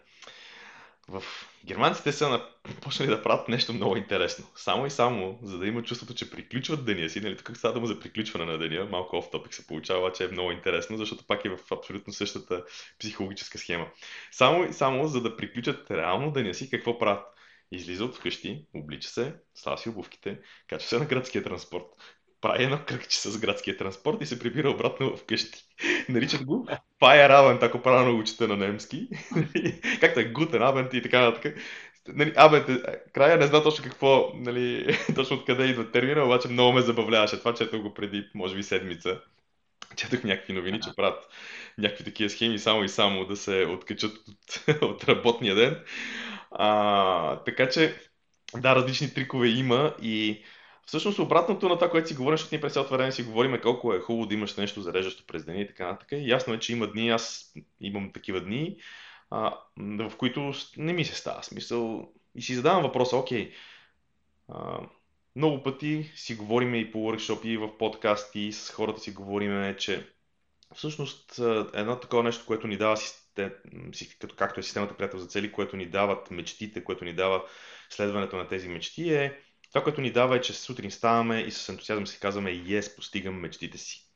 в 1.08 1.24
германците 1.66 2.12
са 2.12 2.42
почнали 2.82 3.10
да 3.10 3.24
правят 3.24 3.48
нещо 3.48 3.74
много 3.74 3.98
интересно. 3.98 4.46
Само 4.56 4.86
и 4.86 4.90
само, 4.90 5.40
за 5.44 5.58
да 5.58 5.68
има 5.68 5.84
чувството, 5.84 6.14
че 6.14 6.30
приключват 6.30 6.86
деня 6.86 7.10
си. 7.10 7.22
Нали, 7.22 7.38
тук 7.38 7.58
става 7.58 7.74
дума 7.74 7.88
за 7.88 8.00
приключване 8.00 8.46
на 8.46 8.58
деня. 8.58 8.86
Малко 8.86 9.18
оф 9.18 9.30
топик 9.32 9.54
се 9.54 9.68
получава, 9.68 10.12
че 10.12 10.24
е 10.24 10.28
много 10.28 10.52
интересно, 10.52 10.98
защото 10.98 11.28
пак 11.28 11.46
е 11.46 11.50
в 11.50 11.60
абсолютно 11.72 12.14
същата 12.14 12.64
психологическа 13.00 13.58
схема. 13.58 13.88
Само 14.32 14.64
и 14.64 14.74
само, 14.74 15.08
за 15.08 15.22
да 15.22 15.38
приключат 15.38 15.92
реално 15.92 16.32
деня 16.32 16.54
си, 16.54 16.70
какво 16.70 17.00
правят? 17.00 17.26
Излиза 17.72 18.06
от 18.06 18.16
вкъщи, 18.16 18.66
облича 18.74 19.10
се, 19.10 19.36
слава 19.56 19.78
си 19.78 19.90
обувките, 19.90 20.40
качва 20.68 20.90
се 20.90 21.00
на 21.00 21.06
градския 21.06 21.44
транспорт, 21.44 21.86
прави 22.44 22.64
едно 22.64 22.80
кръгче 22.88 23.20
с 23.20 23.38
градския 23.38 23.78
транспорт 23.78 24.18
и 24.22 24.26
се 24.26 24.40
прибира 24.40 24.70
обратно 24.70 25.18
вкъщи. 25.18 25.64
Наричат 26.10 26.46
го 26.46 26.68
Abend, 27.02 27.64
ако 27.64 27.82
правилно 27.82 28.20
учите 28.20 28.48
на 28.48 28.58
немски. 28.58 29.08
Както 30.00 30.20
е 30.20 30.34
Guten 30.34 30.60
Abend 30.60 30.94
и 30.94 31.02
така 31.02 31.22
нататък. 31.22 31.56
Нали, 32.08 32.34
абент 32.36 32.70
е, 32.70 32.82
края 33.14 33.38
не 33.38 33.48
знам 33.48 33.64
точно 33.64 33.84
какво, 33.84 34.32
нали, 34.36 34.98
точно 35.16 35.36
откъде 35.36 35.66
идва 35.66 35.92
термина, 35.92 36.26
обаче 36.26 36.48
много 36.48 36.74
ме 36.74 36.82
забавляваше 36.82 37.40
това, 37.40 37.54
чето 37.54 37.82
го 37.82 37.94
преди, 37.94 38.26
може 38.36 38.56
би, 38.56 38.64
седмица. 38.64 39.20
Четох 39.96 40.24
някакви 40.24 40.54
новини, 40.54 40.82
че 40.82 40.96
правят 40.96 41.28
някакви 41.78 42.04
такива 42.04 42.30
схеми 42.30 42.60
само 42.60 42.84
и 42.84 42.90
само 42.90 43.26
да 43.26 43.36
се 43.36 43.66
откачат 43.66 44.18
от, 44.28 44.82
от 44.82 45.04
работния 45.04 45.56
ден. 45.56 45.84
А, 46.52 47.36
така 47.36 47.70
че, 47.70 47.96
да, 48.58 48.76
различни 48.76 49.14
трикове 49.14 49.48
има 49.48 49.96
и 50.02 50.44
Всъщност 50.86 51.20
обратното 51.20 51.70
на 51.70 51.76
това, 51.76 51.90
което 51.90 52.08
си 52.08 52.16
защото 52.38 52.56
ние 52.56 52.62
през 52.62 52.74
цялото 52.74 52.94
време 52.94 53.12
си 53.12 53.24
говорим 53.24 53.60
колко 53.62 53.94
е 53.94 54.00
хубаво 54.00 54.26
да 54.26 54.34
имаш 54.34 54.56
нещо 54.56 54.82
зареждащо 54.82 55.24
през 55.28 55.46
деня 55.46 55.62
и 55.62 55.68
така 55.68 55.88
нататък. 55.88 56.10
Ясно 56.12 56.54
е, 56.54 56.60
че 56.60 56.74
има 56.74 56.88
дни, 56.88 57.10
аз 57.10 57.54
имам 57.82 58.12
такива 58.12 58.42
дни, 58.42 58.78
а, 59.30 59.58
в 59.78 60.12
които 60.18 60.54
не 60.78 60.94
ми 60.94 61.06
се 61.06 61.16
става 61.16 61.44
смисъл. 61.44 62.12
И 62.36 62.42
си 62.42 62.56
задавам 62.56 62.84
въпроса, 62.84 63.18
окей, 63.18 63.54
а, 64.48 64.80
много 65.36 65.64
пъти 65.64 66.12
си 66.16 66.36
говориме 66.36 66.78
и 66.78 66.92
по 66.92 66.98
workshop, 66.98 67.46
и 67.46 67.58
в 67.58 67.78
подкасти, 67.78 68.40
и 68.40 68.54
с 68.54 68.70
хората 68.70 69.02
си 69.02 69.12
говориме, 69.12 69.76
че 69.78 70.08
всъщност 70.76 71.40
едно 71.74 72.00
такова 72.00 72.24
нещо, 72.24 72.46
което 72.46 72.68
ни 72.68 72.78
дава 72.78 72.98
като, 74.20 74.36
както 74.36 74.60
е 74.60 74.64
системата 74.64 74.98
приятел 74.98 75.20
за 75.20 75.28
цели, 75.28 75.52
което 75.52 75.78
ни 75.78 75.86
дават 75.86 76.32
мечтите, 76.32 76.84
което 76.84 77.06
ни 77.06 77.14
дава 77.14 77.44
следването 77.90 78.38
на 78.38 78.48
тези 78.48 78.70
мечти 78.70 79.14
е 79.14 79.40
това, 79.74 79.84
което 79.84 80.02
ни 80.02 80.12
дава 80.12 80.36
е, 80.36 80.42
че 80.42 80.54
сутрин 80.54 80.92
ставаме 80.92 81.40
и 81.40 81.52
с 81.52 81.70
ентусиазъм 81.70 82.08
си 82.08 82.20
казваме 82.20 82.52
yes, 82.52 82.96
постигам 82.96 83.40
мечтите 83.40 83.78
си. 83.78 84.10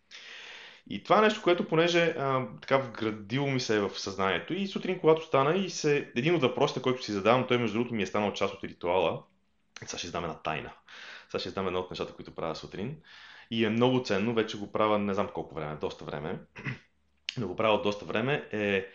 И 0.90 1.04
това 1.04 1.18
е 1.18 1.22
нещо, 1.22 1.42
което 1.42 1.68
понеже 1.68 2.16
а, 2.18 2.48
така 2.62 2.78
вградило 2.78 3.48
ми 3.48 3.60
се 3.60 3.76
е 3.76 3.80
в 3.80 4.00
съзнанието. 4.00 4.54
И 4.54 4.68
сутрин, 4.68 5.00
когато 5.00 5.26
стана 5.26 5.56
и 5.56 5.70
се... 5.70 6.12
Един 6.16 6.36
от 6.36 6.42
въпросите, 6.42 6.82
който 6.82 7.04
си 7.04 7.12
задавам, 7.12 7.48
той 7.48 7.58
между 7.58 7.78
другото 7.78 7.96
ми 7.96 8.04
е 8.04 8.06
станал 8.06 8.34
част 8.34 8.54
от 8.54 8.64
ритуала, 8.64 9.24
Сега 9.86 9.98
ще 9.98 10.08
издам 10.08 10.24
една 10.24 10.40
тайна. 10.42 10.74
Сега 11.30 11.40
ще 11.40 11.50
издам 11.50 11.68
едно 11.68 11.80
от 11.80 11.92
нещата, 11.92 12.14
които 12.14 12.36
правя 12.36 12.56
сутрин. 12.56 12.98
И 13.52 13.66
е 13.66 13.70
много 13.70 14.04
ценно, 14.04 14.34
вече 14.34 14.58
го 14.58 14.72
правя 14.72 15.00
не 15.00 15.14
знам 15.14 15.30
колко 15.34 15.56
време, 15.56 15.76
доста 15.76 16.06
време. 16.06 16.40
Но 17.38 17.48
го 17.48 17.56
правя 17.56 17.74
от 17.74 17.84
доста 17.84 18.06
време. 18.06 18.50
Е, 18.52 18.88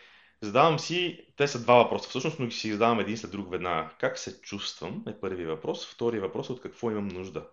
задавам 0.47 0.79
си, 0.79 1.27
те 1.37 1.49
са 1.49 1.63
два 1.63 1.75
въпроса 1.75 2.09
всъщност, 2.09 2.39
но 2.39 2.47
ги 2.47 2.55
си 2.55 2.73
задавам 2.73 3.01
един 3.01 3.17
след 3.17 3.31
друг 3.31 3.51
веднага. 3.51 3.91
Как 3.99 4.19
се 4.19 4.41
чувствам 4.41 5.05
е 5.09 5.21
първи 5.21 5.47
въпрос. 5.47 5.87
Втори 5.87 6.21
въпрос 6.21 6.49
е 6.49 6.53
от 6.53 6.61
какво 6.61 6.91
имам 6.91 7.09
нужда. 7.09 7.47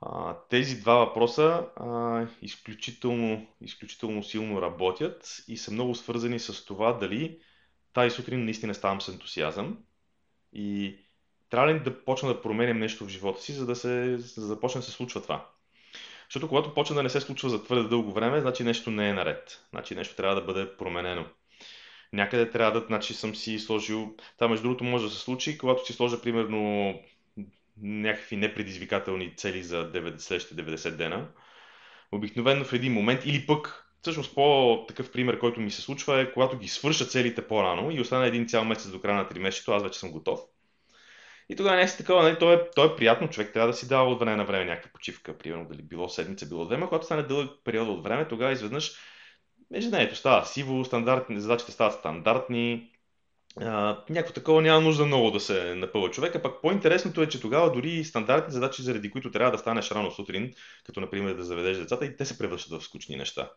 А, 0.00 0.36
тези 0.50 0.80
два 0.80 0.94
въпроса 0.94 1.66
а, 1.76 2.26
изключително, 2.42 3.46
изключително 3.60 4.22
силно 4.22 4.62
работят 4.62 5.44
и 5.48 5.56
са 5.56 5.70
много 5.70 5.94
свързани 5.94 6.38
с 6.38 6.64
това 6.64 6.92
дали 6.92 7.38
тази 7.92 8.14
сутрин 8.14 8.44
наистина 8.44 8.74
ставам 8.74 9.00
с 9.00 9.08
ентусиазъм 9.08 9.78
и 10.52 10.96
трябва 11.50 11.74
ли 11.74 11.80
да 11.80 12.04
почна 12.04 12.28
да 12.28 12.42
променям 12.42 12.78
нещо 12.78 13.04
в 13.04 13.08
живота 13.08 13.42
си, 13.42 13.52
за 13.52 13.66
да, 13.66 13.76
се, 13.76 14.18
за 14.18 14.40
да 14.40 14.46
започне 14.46 14.78
да 14.78 14.84
се 14.84 14.92
случва 14.92 15.22
това. 15.22 15.46
Защото 16.32 16.48
когато 16.48 16.74
почне 16.74 16.96
да 16.96 17.02
не 17.02 17.08
се 17.08 17.20
случва 17.20 17.50
за 17.50 17.64
твърде 17.64 17.88
дълго 17.88 18.12
време, 18.12 18.40
значи 18.40 18.64
нещо 18.64 18.90
не 18.90 19.08
е 19.08 19.12
наред. 19.12 19.64
Значи 19.70 19.94
нещо 19.94 20.16
трябва 20.16 20.34
да 20.34 20.40
бъде 20.40 20.76
променено. 20.76 21.24
Някъде 22.12 22.50
трябва 22.50 22.80
да, 22.80 22.86
значи 22.86 23.14
съм 23.14 23.34
си 23.34 23.58
сложил, 23.58 24.16
това 24.38 24.48
между 24.48 24.62
другото 24.62 24.84
може 24.84 25.04
да 25.04 25.10
се 25.10 25.18
случи, 25.18 25.58
когато 25.58 25.86
си 25.86 25.92
сложа 25.92 26.22
примерно 26.22 26.94
някакви 27.82 28.36
непредизвикателни 28.36 29.36
цели 29.36 29.62
за 29.62 29.92
90, 29.92 30.18
следващите 30.18 30.64
90 30.64 30.90
дена. 30.90 31.28
Обикновено 32.12 32.64
в 32.64 32.72
един 32.72 32.92
момент 32.92 33.20
или 33.24 33.46
пък 33.46 33.92
Всъщност 34.02 34.34
по-такъв 34.34 35.12
пример, 35.12 35.38
който 35.38 35.60
ми 35.60 35.70
се 35.70 35.82
случва 35.82 36.20
е, 36.20 36.32
когато 36.32 36.58
ги 36.58 36.68
свърша 36.68 37.06
целите 37.06 37.46
по-рано 37.46 37.90
и 37.90 38.00
остана 38.00 38.26
един 38.26 38.48
цял 38.48 38.64
месец 38.64 38.90
до 38.90 39.00
края 39.00 39.16
на 39.16 39.28
3 39.28 39.38
месеца, 39.38 39.72
аз 39.72 39.82
вече 39.82 39.98
съм 39.98 40.10
готов. 40.10 40.40
И 41.52 41.56
тогава 41.56 41.82
е 41.82 41.86
такова, 41.86 42.22
нали, 42.22 42.38
то, 42.38 42.52
е, 42.52 42.70
то 42.76 42.84
е 42.84 42.96
приятно, 42.96 43.30
човек 43.30 43.52
трябва 43.52 43.72
да 43.72 43.76
си 43.76 43.88
дава 43.88 44.10
от 44.10 44.18
време 44.18 44.36
на 44.36 44.44
време 44.44 44.64
някаква 44.64 44.90
почивка, 44.92 45.38
примерно 45.38 45.68
дали 45.68 45.82
било 45.82 46.08
седмица, 46.08 46.46
било 46.46 46.66
две, 46.66 46.80
когато 46.80 47.04
стане 47.04 47.22
дълъг 47.22 47.50
период 47.64 47.88
от 47.88 48.04
време, 48.04 48.28
тогава 48.28 48.52
изведнъж 48.52 48.92
ежедневието 49.74 50.16
става 50.16 50.44
сиво, 50.44 50.84
стандартни, 50.84 51.40
задачите 51.40 51.72
стават 51.72 51.94
стандартни, 51.94 52.90
някакво 54.10 54.32
такова 54.32 54.62
няма 54.62 54.80
нужда 54.80 55.04
много 55.04 55.30
да 55.30 55.40
се 55.40 55.74
напъва 55.74 56.10
човека. 56.10 56.42
Пък 56.42 56.62
по-интересното 56.62 57.22
е, 57.22 57.28
че 57.28 57.40
тогава 57.40 57.72
дори 57.72 58.04
стандартни 58.04 58.52
задачи, 58.52 58.82
заради 58.82 59.10
които 59.10 59.30
трябва 59.30 59.52
да 59.52 59.58
станеш 59.58 59.90
рано 59.90 60.10
сутрин, 60.10 60.54
като 60.84 61.00
например 61.00 61.34
да 61.34 61.44
заведеш 61.44 61.78
децата, 61.78 62.06
и 62.06 62.16
те 62.16 62.24
се 62.24 62.38
превръщат 62.38 62.80
в 62.80 62.84
скучни 62.84 63.16
неща. 63.16 63.50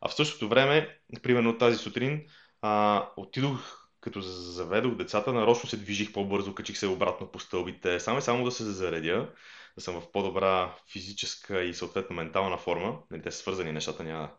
А 0.00 0.08
в 0.08 0.14
същото 0.14 0.48
време, 0.48 0.98
примерно 1.22 1.58
тази 1.58 1.76
сутрин, 1.76 2.26
а, 2.62 3.04
отидох 3.16 3.83
като 4.04 4.20
заведох 4.20 4.94
децата, 4.94 5.32
нарочно 5.32 5.68
се 5.68 5.76
движих 5.76 6.12
по-бързо, 6.12 6.54
качих 6.54 6.78
се 6.78 6.86
обратно 6.86 7.26
по 7.26 7.40
стълбите, 7.40 8.00
само 8.00 8.18
и 8.18 8.22
само 8.22 8.44
да 8.44 8.50
се 8.50 8.64
заредя, 8.64 9.32
да 9.74 9.80
съм 9.80 10.00
в 10.00 10.12
по-добра 10.12 10.74
физическа 10.92 11.62
и 11.62 11.74
съответно 11.74 12.16
ментална 12.16 12.58
форма. 12.58 12.98
Нали, 13.10 13.22
те 13.22 13.30
са 13.30 13.38
свързани 13.38 13.72
нещата, 13.72 14.04
няма, 14.04 14.30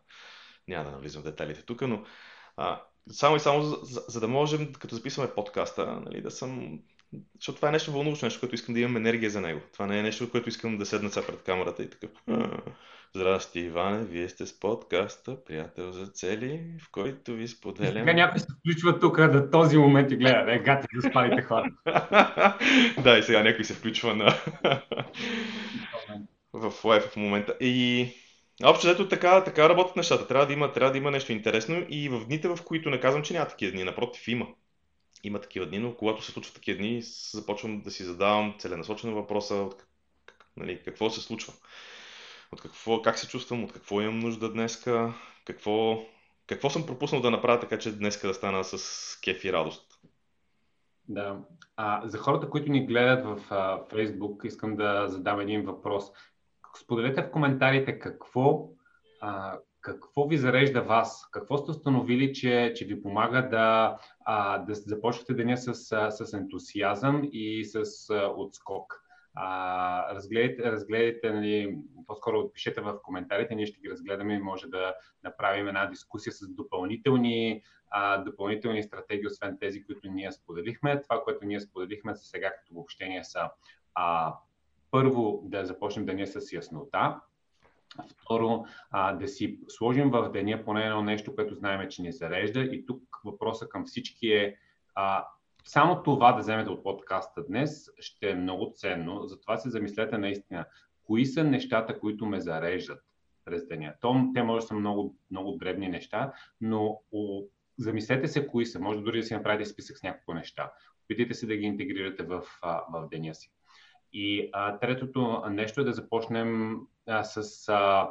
няма 0.68 0.84
да 0.84 0.90
навлизам 0.90 1.22
в 1.22 1.24
детайлите 1.24 1.62
тук, 1.62 1.82
но 1.82 2.04
а, 2.56 2.82
само 3.10 3.36
и 3.36 3.40
само 3.40 3.62
за, 3.62 3.76
за, 3.82 4.04
за 4.08 4.20
да 4.20 4.28
можем, 4.28 4.72
като 4.72 4.94
записваме 4.94 5.34
подкаста, 5.34 5.86
нали, 5.86 6.22
да 6.22 6.30
съм 6.30 6.80
защото 7.34 7.56
това 7.56 7.68
е 7.68 7.72
нещо 7.72 7.92
вълнуващо, 7.92 8.26
нещо, 8.26 8.40
което 8.40 8.54
искам 8.54 8.74
да 8.74 8.80
имам 8.80 8.96
енергия 8.96 9.30
за 9.30 9.40
него. 9.40 9.60
Това 9.72 9.86
не 9.86 9.98
е 9.98 10.02
нещо, 10.02 10.30
което 10.30 10.48
искам 10.48 10.78
да 10.78 10.86
седна 10.86 11.10
сега 11.10 11.26
пред 11.26 11.42
камерата 11.42 11.82
и 11.82 11.90
така. 11.90 12.06
Здрасти, 13.14 13.60
Иване, 13.60 14.04
вие 14.04 14.28
сте 14.28 14.46
с 14.46 14.60
подкаста 14.60 15.44
Приятел 15.44 15.92
за 15.92 16.06
цели, 16.06 16.60
в 16.82 16.90
който 16.90 17.32
ви 17.32 17.48
споделям... 17.48 17.92
Сега 17.92 18.12
някой 18.12 18.40
се 18.40 18.46
включва 18.60 19.00
тук 19.00 19.30
до 19.30 19.50
този 19.52 19.78
момент 19.78 20.10
и 20.10 20.16
гледа, 20.16 20.54
е, 20.54 20.58
гати 20.58 20.86
да 20.94 21.10
спалите 21.10 21.42
хора. 21.42 21.70
да, 23.02 23.18
и 23.18 23.22
сега 23.22 23.42
някой 23.42 23.64
се 23.64 23.74
включва 23.74 24.14
на... 24.14 24.34
в 26.52 26.84
лайф 26.84 27.04
в 27.04 27.16
момента. 27.16 27.54
И 27.60 28.08
Общо 28.64 28.90
ето 28.90 29.08
така, 29.08 29.44
така 29.44 29.68
работят 29.68 29.96
нещата. 29.96 30.28
Трябва 30.28 30.46
да, 30.46 30.52
има, 30.52 30.72
трябва 30.72 30.92
да 30.92 30.98
има 30.98 31.10
нещо 31.10 31.32
интересно 31.32 31.84
и 31.88 32.08
в 32.08 32.26
дните, 32.26 32.48
в 32.48 32.58
които 32.64 32.90
не 32.90 33.00
казвам, 33.00 33.22
че 33.22 33.32
няма 33.32 33.48
такива 33.48 33.72
дни, 33.72 33.84
напротив 33.84 34.28
има 34.28 34.46
има 35.24 35.40
такива 35.40 35.66
дни, 35.66 35.78
но 35.78 35.96
когато 35.96 36.22
се 36.22 36.32
случват 36.32 36.54
такива 36.54 36.78
дни, 36.78 37.02
започвам 37.32 37.80
да 37.80 37.90
си 37.90 38.04
задавам 38.04 38.54
целенасочено 38.58 39.14
въпроса 39.14 39.54
от 39.54 39.86
нали, 40.56 40.82
какво 40.84 41.10
се 41.10 41.20
случва. 41.20 41.52
От 42.52 42.60
какво, 42.60 43.02
как 43.02 43.18
се 43.18 43.28
чувствам, 43.28 43.64
от 43.64 43.72
какво 43.72 44.00
имам 44.00 44.18
нужда 44.18 44.52
днеска, 44.52 45.14
какво, 45.44 46.04
какво 46.46 46.70
съм 46.70 46.86
пропуснал 46.86 47.20
да 47.20 47.30
направя 47.30 47.60
така, 47.60 47.78
че 47.78 47.98
днеска 47.98 48.28
да 48.28 48.34
стана 48.34 48.64
с 48.64 49.18
кеф 49.24 49.44
и 49.44 49.52
радост. 49.52 50.00
Да. 51.08 51.38
А, 51.76 52.08
за 52.08 52.18
хората, 52.18 52.50
които 52.50 52.72
ни 52.72 52.86
гледат 52.86 53.24
в 53.24 53.48
Facebook, 53.92 54.44
искам 54.46 54.76
да 54.76 55.08
задам 55.08 55.40
един 55.40 55.64
въпрос. 55.64 56.04
Споделете 56.80 57.22
в 57.22 57.30
коментарите 57.30 57.98
какво, 57.98 58.68
а, 59.20 59.58
какво 59.86 60.26
ви 60.26 60.36
зарежда 60.36 60.82
вас? 60.82 61.28
Какво 61.30 61.58
сте 61.58 61.70
установили, 61.70 62.32
че, 62.32 62.72
че 62.76 62.84
ви 62.84 63.02
помага 63.02 63.48
да, 63.48 63.98
а, 64.24 64.58
да 64.58 64.74
започвате 64.74 65.34
деня 65.34 65.56
с, 65.56 65.74
с 66.10 66.32
ентусиазъм 66.32 67.28
и 67.32 67.64
с 67.64 68.10
а, 68.10 68.32
отскок? 68.36 69.02
А, 69.34 70.14
разгледайте, 70.14 70.72
разгледайте 70.72 71.32
нали, 71.32 71.78
по-скоро 72.06 72.38
отпишете 72.38 72.80
в 72.80 73.02
коментарите, 73.02 73.54
ние 73.54 73.66
ще 73.66 73.80
ги 73.80 73.90
разгледаме 73.90 74.34
и 74.34 74.38
може 74.38 74.66
да 74.66 74.94
направим 75.24 75.68
една 75.68 75.86
дискусия 75.86 76.32
с 76.32 76.48
допълнителни, 76.48 77.62
а, 77.90 78.18
допълнителни 78.18 78.82
стратегии, 78.82 79.26
освен 79.26 79.58
тези, 79.60 79.84
които 79.84 80.08
ние 80.08 80.32
споделихме. 80.32 81.02
Това, 81.02 81.22
което 81.24 81.46
ние 81.46 81.60
споделихме 81.60 82.14
сега 82.14 82.50
като 82.50 82.72
обобщение 82.72 83.24
са 83.24 83.50
а, 83.94 84.34
първо 84.90 85.42
да 85.44 85.66
започнем 85.66 86.06
деня 86.06 86.26
с 86.26 86.52
яснота, 86.52 87.20
Второ, 88.22 88.64
а, 88.90 89.12
да 89.12 89.28
си 89.28 89.58
сложим 89.68 90.10
в 90.10 90.30
деня 90.32 90.64
поне 90.64 90.84
едно 90.84 91.02
нещо, 91.02 91.34
което 91.34 91.54
знаем, 91.54 91.88
че 91.88 92.02
ни 92.02 92.12
зарежда. 92.12 92.60
И 92.60 92.86
тук 92.86 93.02
въпросът 93.24 93.68
към 93.68 93.84
всички 93.84 94.28
е 94.32 94.56
а, 94.94 95.26
само 95.64 96.02
това 96.02 96.32
да 96.32 96.38
вземете 96.38 96.70
от 96.70 96.82
подкаста 96.82 97.44
днес 97.44 97.90
ще 98.00 98.30
е 98.30 98.34
много 98.34 98.72
ценно. 98.74 99.26
Затова 99.26 99.56
се 99.56 99.70
замислете 99.70 100.18
наистина, 100.18 100.66
кои 101.04 101.26
са 101.26 101.44
нещата, 101.44 101.98
които 101.98 102.26
ме 102.26 102.40
зареждат 102.40 103.00
през 103.44 103.66
деня. 103.66 103.94
То, 104.00 104.30
те 104.34 104.42
може 104.42 104.62
да 104.62 104.66
са 104.66 104.74
много, 104.74 105.16
много 105.30 105.52
дребни 105.52 105.88
неща, 105.88 106.32
но 106.60 107.00
о, 107.12 107.42
замислете 107.78 108.28
се 108.28 108.46
кои 108.46 108.66
са. 108.66 108.80
Може 108.80 109.00
дори 109.00 109.20
да 109.20 109.26
си 109.26 109.34
направите 109.34 109.64
списък 109.64 109.98
с 109.98 110.02
няколко 110.02 110.34
неща. 110.34 110.72
Опитайте 111.04 111.34
се 111.34 111.46
да 111.46 111.56
ги 111.56 111.66
интегрирате 111.66 112.22
в, 112.22 112.42
в 112.62 113.08
деня 113.10 113.34
си. 113.34 113.50
И 114.12 114.50
а, 114.52 114.78
третото 114.78 115.42
нещо 115.50 115.80
е 115.80 115.84
да 115.84 115.92
започнем 115.92 116.78
а, 117.08 117.24
с 117.24 117.68
а, 117.68 118.10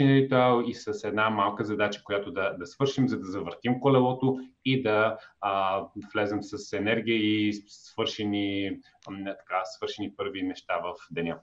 ритуал 0.00 0.64
и 0.66 0.74
с 0.74 1.04
една 1.04 1.30
малка 1.30 1.64
задача, 1.64 2.02
която 2.04 2.30
да, 2.30 2.50
да 2.58 2.66
свършим, 2.66 3.08
за 3.08 3.18
да 3.18 3.26
завъртим 3.26 3.80
колелото 3.80 4.38
и 4.64 4.82
да 4.82 5.18
а, 5.40 5.82
влезем 6.14 6.42
с 6.42 6.72
енергия 6.72 7.16
и 7.16 7.52
свършени, 7.68 8.70
не, 9.10 9.36
така, 9.36 9.64
свършени 9.64 10.16
първи 10.16 10.42
неща 10.42 10.78
в 10.78 10.94
деня. 11.10 11.38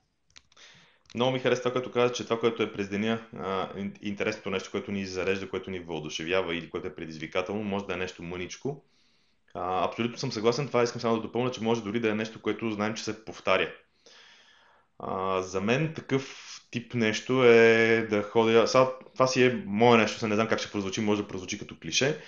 Много 1.15 1.31
ми 1.31 1.39
харесва 1.39 1.63
това, 1.63 1.81
като 1.81 1.91
каза, 1.91 2.13
че 2.13 2.23
това, 2.23 2.39
което 2.39 2.63
е 2.63 2.73
през 2.73 2.89
деня, 2.89 3.19
а, 3.39 3.69
интересното 4.01 4.49
нещо, 4.49 4.71
което 4.71 4.91
ни 4.91 5.05
зарежда, 5.05 5.49
което 5.49 5.71
ни 5.71 5.79
въодушевява 5.79 6.55
или 6.55 6.69
което 6.69 6.87
е 6.87 6.95
предизвикателно, 6.95 7.63
може 7.63 7.85
да 7.85 7.93
е 7.93 7.97
нещо 7.97 8.23
мъничко. 8.23 8.83
А, 9.53 9.85
абсолютно 9.85 10.17
съм 10.17 10.31
съгласен. 10.31 10.67
Това 10.67 10.83
искам 10.83 11.01
само 11.01 11.15
да 11.15 11.21
допълня, 11.21 11.51
че 11.51 11.63
може 11.63 11.83
дори 11.83 11.99
да 11.99 12.09
е 12.09 12.15
нещо, 12.15 12.41
което 12.41 12.71
знаем, 12.71 12.93
че 12.93 13.03
се 13.03 13.25
повтаря. 13.25 13.71
А, 14.99 15.41
за 15.41 15.61
мен 15.61 15.93
такъв 15.93 16.50
тип 16.71 16.93
нещо 16.93 17.43
е 17.43 18.07
да 18.09 18.23
ходя... 18.23 18.67
Сега, 18.67 18.91
това 19.13 19.27
си 19.27 19.43
е 19.43 19.63
мое 19.65 19.97
нещо, 19.97 20.27
не 20.27 20.35
знам 20.35 20.47
как 20.47 20.59
ще 20.59 20.71
прозвучи, 20.71 21.01
може 21.01 21.21
да 21.21 21.27
прозвучи 21.27 21.59
като 21.59 21.75
клише, 21.81 22.21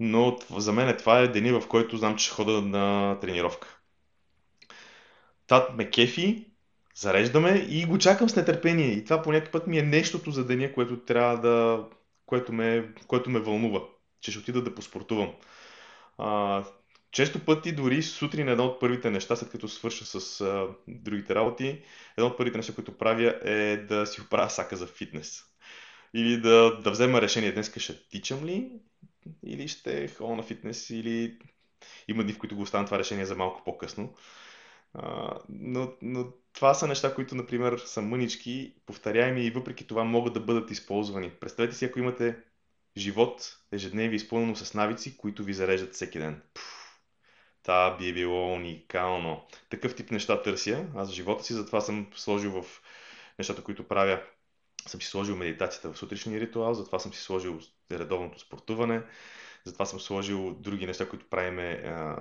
но 0.00 0.38
за 0.50 0.72
мен 0.72 0.88
е, 0.88 0.96
това 0.96 1.18
е 1.18 1.28
дени, 1.28 1.52
в 1.52 1.68
който 1.68 1.96
знам, 1.96 2.16
че 2.16 2.24
ще 2.24 2.34
хода 2.34 2.62
на 2.62 3.18
тренировка. 3.20 3.78
Тат 5.46 5.76
ме 5.76 5.90
кефи, 5.90 6.46
зареждаме 6.94 7.66
и 7.68 7.84
го 7.84 7.98
чакам 7.98 8.28
с 8.28 8.36
нетърпение. 8.36 8.86
И 8.86 9.04
това 9.04 9.22
по 9.22 9.32
някакъв 9.32 9.52
път 9.52 9.66
ми 9.66 9.78
е 9.78 9.82
нещото 9.82 10.30
за 10.30 10.46
деня, 10.46 10.72
което 10.72 11.00
трябва 11.00 11.40
да... 11.40 11.84
което 12.26 12.52
ме, 12.52 12.94
което 13.06 13.30
ме 13.30 13.40
вълнува, 13.40 13.80
че 14.20 14.30
ще 14.30 14.40
отида 14.40 14.62
да 14.62 14.74
поспортувам. 14.74 15.32
А, 16.18 16.64
често 17.14 17.44
пъти, 17.44 17.72
дори 17.72 18.02
сутрин, 18.02 18.48
едно 18.48 18.64
от 18.64 18.80
първите 18.80 19.10
неща, 19.10 19.36
след 19.36 19.50
като 19.50 19.68
свърша 19.68 20.04
с 20.04 20.40
а, 20.40 20.68
другите 20.88 21.34
работи, 21.34 21.82
едно 22.16 22.28
от 22.28 22.36
първите 22.36 22.56
неща, 22.58 22.74
които 22.74 22.98
правя 22.98 23.40
е 23.44 23.76
да 23.76 24.06
си 24.06 24.20
оправя 24.20 24.50
сака 24.50 24.76
за 24.76 24.86
фитнес. 24.86 25.42
Или 26.14 26.40
да, 26.40 26.80
да 26.80 26.90
взема 26.90 27.22
решение 27.22 27.52
днес 27.52 27.72
ще 27.76 28.08
тичам 28.08 28.44
ли, 28.44 28.70
или 29.46 29.68
ще 29.68 30.08
ходя 30.08 30.36
на 30.36 30.42
фитнес, 30.42 30.90
или 30.90 31.38
има 32.08 32.22
дни, 32.22 32.32
в 32.32 32.38
които 32.38 32.56
го 32.56 32.62
оставям 32.62 32.86
това 32.86 32.98
решение 32.98 33.26
за 33.26 33.34
малко 33.34 33.64
по-късно. 33.64 34.14
А, 34.94 35.34
но, 35.48 35.92
но 36.02 36.26
това 36.52 36.74
са 36.74 36.86
неща, 36.86 37.14
които, 37.14 37.34
например, 37.34 37.78
са 37.78 38.02
мънички, 38.02 38.74
повторяеми 38.86 39.44
и 39.44 39.50
въпреки 39.50 39.86
това 39.86 40.04
могат 40.04 40.34
да 40.34 40.40
бъдат 40.40 40.70
използвани. 40.70 41.30
Представете 41.30 41.74
си, 41.74 41.84
ако 41.84 41.98
имате 41.98 42.36
живот, 42.96 43.58
ежедневие 43.72 44.16
изпълнено 44.16 44.56
с 44.56 44.74
навици, 44.74 45.16
които 45.16 45.44
ви 45.44 45.54
зареждат 45.54 45.94
всеки 45.94 46.18
ден. 46.18 46.42
Пух 46.54 46.83
Това 47.64 47.96
би 47.96 48.12
било 48.12 48.52
уникално. 48.54 49.46
Такъв 49.70 49.96
тип 49.96 50.10
неща 50.10 50.42
търся. 50.42 50.86
Аз 50.96 51.10
в 51.10 51.14
живота 51.14 51.44
си 51.44 51.52
затова 51.52 51.80
съм 51.80 52.06
сложил 52.16 52.62
в 52.62 52.82
нещата, 53.38 53.64
които 53.64 53.88
правя, 53.88 54.22
съм 54.86 55.02
си 55.02 55.08
сложил 55.08 55.36
медитацията 55.36 55.92
в 55.92 55.98
сутрешния 55.98 56.40
ритуал, 56.40 56.74
затова 56.74 56.98
съм 56.98 57.14
си 57.14 57.22
сложил 57.22 57.60
редовното 57.92 58.38
спортуване, 58.40 59.02
затова 59.64 59.86
съм 59.86 60.00
сложил 60.00 60.54
други 60.54 60.86
неща, 60.86 61.08
които 61.08 61.26
правиме 61.30 61.82
а, 61.84 62.16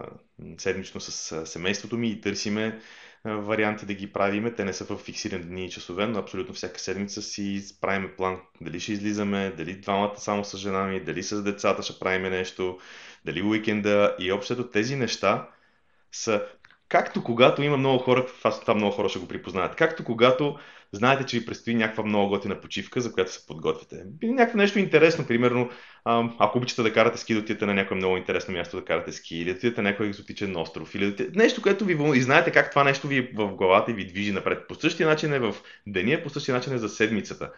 седмично 0.58 1.02
с 1.02 1.46
семейството 1.46 1.98
ми 1.98 2.10
и 2.10 2.22
търсиме 2.22 2.80
а, 3.24 3.34
варианти 3.34 3.86
да 3.86 3.94
ги 3.94 4.14
правиме. 4.14 4.54
Те 4.54 4.66
не 4.66 4.74
са 4.74 4.86
в 4.86 4.98
фиксирани 4.98 5.44
дни 5.44 5.66
и 5.66 5.70
часове, 5.70 6.08
но 6.08 6.20
абсолютно 6.20 6.54
всяка 6.54 6.80
седмица 6.80 7.22
си 7.22 7.64
правиме 7.82 8.16
план. 8.16 8.40
Дали 8.62 8.80
ще 8.80 8.94
излизаме, 8.94 9.54
дали 9.58 9.76
двамата 9.76 10.18
само 10.18 10.46
с 10.46 10.58
жена 10.58 10.84
ми, 10.84 11.04
дали 11.04 11.24
с 11.24 11.44
децата 11.44 11.84
ще 11.84 12.00
правиме 12.00 12.30
нещо, 12.30 12.80
дали 13.26 13.44
уикенда. 13.44 14.16
И 14.20 14.32
общото 14.32 14.70
тези 14.70 14.96
неща 14.96 15.50
са 16.12 16.46
както 16.90 17.24
когато 17.24 17.64
има 17.64 17.78
много 17.78 18.00
хора, 18.00 18.26
това 18.62 18.74
много 18.76 18.92
хора 18.92 19.10
ще 19.10 19.20
го 19.20 19.28
припознаят, 19.28 19.76
както 19.76 20.04
когато 20.04 20.58
знаете, 20.94 21.26
че 21.26 21.40
ви 21.40 21.46
предстои 21.46 21.76
някаква 21.76 22.04
много 22.04 22.30
готина 22.30 22.62
почивка, 22.62 23.02
за 23.02 23.14
която 23.14 23.34
се 23.34 23.48
подготвите. 23.48 24.04
Или 24.22 24.32
някакво 24.32 24.58
нещо 24.58 24.80
интересно, 24.80 25.28
примерно, 25.28 25.70
ако 26.40 26.58
обичате 26.58 26.84
да 26.84 26.94
карате 26.94 27.18
ски, 27.18 27.34
да 27.34 27.40
отидете 27.40 27.66
на 27.66 27.74
някое 27.74 27.98
много 27.98 28.18
интересно 28.18 28.54
място 28.54 28.78
да 28.78 28.86
карате 28.86 29.12
ски, 29.12 29.38
или 29.38 29.50
да 29.50 29.58
отидете 29.58 29.82
на 29.82 29.90
някой 29.90 30.08
екзотичен 30.08 30.58
остров, 30.58 30.96
или 30.96 31.12
да 31.12 31.28
нещо, 31.36 31.62
което 31.62 31.86
ви 31.86 32.18
и 32.18 32.22
знаете 32.22 32.52
как 32.52 32.70
това 32.70 32.84
нещо 32.84 33.08
ви 33.08 33.18
е 33.18 33.32
в 33.36 33.48
главата 33.48 33.92
и 33.92 33.94
ви 33.94 34.08
движи 34.08 34.32
напред. 34.32 34.68
По 34.68 34.76
същия 34.76 35.08
начин 35.08 35.34
е 35.34 35.40
в 35.40 35.56
деня, 35.88 36.20
по 36.24 36.30
същия 36.30 36.56
начин 36.56 36.74
е 36.74 36.78
за 36.78 36.90
седмицата. 36.90 37.52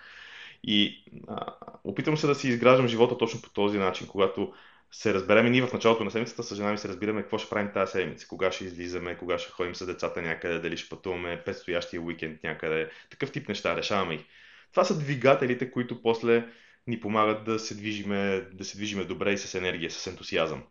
И 0.64 1.04
а, 1.28 1.54
опитвам 1.84 2.18
се 2.18 2.28
да 2.28 2.36
си 2.36 2.48
изграждам 2.48 2.88
живота 2.88 3.18
точно 3.18 3.42
по 3.42 3.50
този 3.50 3.78
начин, 3.78 4.08
когато 4.08 4.54
се 4.96 5.14
разберем 5.14 5.48
и 5.48 5.50
ние 5.50 5.68
в 5.68 5.74
началото 5.74 6.04
на 6.04 6.12
седмицата 6.12 6.44
с 6.44 6.56
жена 6.56 6.72
ми 6.72 6.78
се 6.78 6.88
разбираме 6.88 7.22
какво 7.22 7.38
ще 7.38 7.50
правим 7.50 7.72
тази 7.74 7.92
седмица, 7.92 8.28
кога 8.28 8.52
ще 8.52 8.66
излизаме, 8.66 9.18
кога 9.18 9.38
ще 9.38 9.52
ходим 9.52 9.76
с 9.76 9.86
децата 9.86 10.22
някъде, 10.22 10.60
дали 10.60 10.78
ще 10.78 10.90
пътуваме 10.90 11.44
предстоящия 11.46 12.02
уикенд 12.02 12.44
някъде. 12.44 12.90
Такъв 13.10 13.32
тип 13.32 13.48
неща, 13.50 13.76
решаваме 13.76 14.18
ги. 14.18 14.26
Това 14.72 14.84
са 14.84 15.00
двигателите, 15.00 15.72
които 15.72 16.02
после 16.02 16.48
ни 16.88 17.00
помагат 17.00 17.44
да 17.46 17.60
се 17.60 17.76
движиме, 17.76 18.42
да 18.54 18.66
се 18.66 18.78
движиме 18.78 19.06
добре 19.06 19.34
и 19.34 19.38
с 19.38 19.56
енергия, 19.56 19.92
с 19.92 20.08
ентусиазъм. 20.08 20.64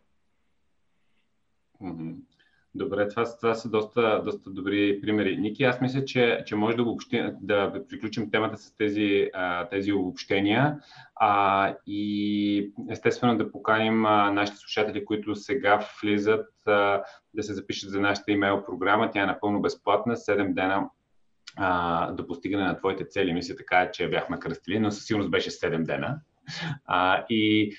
Добре, 2.75 3.07
това, 3.07 3.23
това 3.41 3.55
са 3.55 3.69
доста, 3.69 4.21
доста 4.25 4.49
добри 4.49 5.01
примери. 5.01 5.37
Ники, 5.37 5.63
аз 5.63 5.81
мисля, 5.81 6.05
че, 6.05 6.43
че 6.45 6.55
може 6.55 6.75
да, 6.75 6.81
обобщи, 6.81 7.23
да 7.41 7.83
приключим 7.89 8.31
темата 8.31 8.57
с 8.57 8.75
тези, 8.75 9.29
тези 9.69 9.93
обобщения 9.93 10.79
а, 11.15 11.73
и 11.87 12.73
естествено 12.89 13.37
да 13.37 13.51
поканим 13.51 14.05
а, 14.05 14.31
нашите 14.31 14.57
слушатели, 14.57 15.05
които 15.05 15.35
сега 15.35 15.87
влизат 16.01 16.47
а, 16.65 17.03
да 17.33 17.43
се 17.43 17.53
запишат 17.53 17.89
за 17.89 18.01
нашата 18.01 18.31
имейл 18.31 18.63
програма. 18.65 19.11
Тя 19.11 19.23
е 19.23 19.25
напълно 19.25 19.61
безплатна, 19.61 20.15
7 20.15 20.53
дена 20.53 20.89
а, 21.57 22.11
до 22.11 22.27
постигане 22.27 22.63
на 22.63 22.77
твоите 22.77 23.07
цели. 23.07 23.33
Мисля 23.33 23.55
така, 23.55 23.91
че 23.91 24.09
бяхме 24.09 24.39
кръстили, 24.39 24.79
но 24.79 24.91
със 24.91 25.05
сигурност 25.05 25.31
беше 25.31 25.49
7 25.49 25.83
дена. 25.83 26.19
А, 26.85 27.25
и 27.29 27.71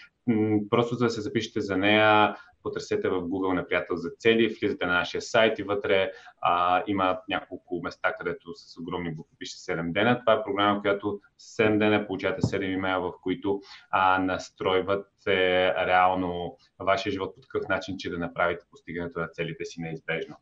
просто 0.71 0.95
за 0.95 1.05
да 1.05 1.11
се 1.11 1.21
запишете 1.21 1.61
за 1.61 1.77
нея, 1.77 2.37
потърсете 2.67 3.09
в 3.09 3.23
Google 3.23 3.55
на 3.55 3.67
приятел 3.67 3.97
за 3.97 4.11
цели, 4.19 4.57
влизате 4.61 4.87
на 4.87 4.93
нашия 4.93 5.23
сайт 5.23 5.59
и 5.59 5.63
вътре 5.63 6.13
а, 6.41 6.83
има 6.87 7.19
няколко 7.29 7.81
места, 7.85 8.13
където 8.19 8.55
с 8.55 8.79
огромни 8.81 9.15
букви 9.15 9.37
пише 9.39 9.57
7 9.57 9.93
дена. 9.93 10.21
Това 10.21 10.33
е 10.33 10.43
програма, 10.43 10.79
в 10.79 10.83
която 10.83 11.21
7 11.41 11.79
дена 11.79 12.07
получавате 12.07 12.41
7 12.41 12.65
имейла, 12.65 13.11
в 13.11 13.13
които 13.23 13.61
а, 13.91 14.19
настройвате 14.19 15.75
реално 15.87 16.57
вашия 16.81 17.13
живот 17.13 17.35
по 17.35 17.41
такъв 17.41 17.69
начин, 17.69 17.97
че 17.99 18.11
да 18.11 18.19
направите 18.19 18.65
постигането 18.71 19.21
на 19.21 19.29
целите 19.29 19.65
си 19.65 19.81
неизбежно. 19.81 20.37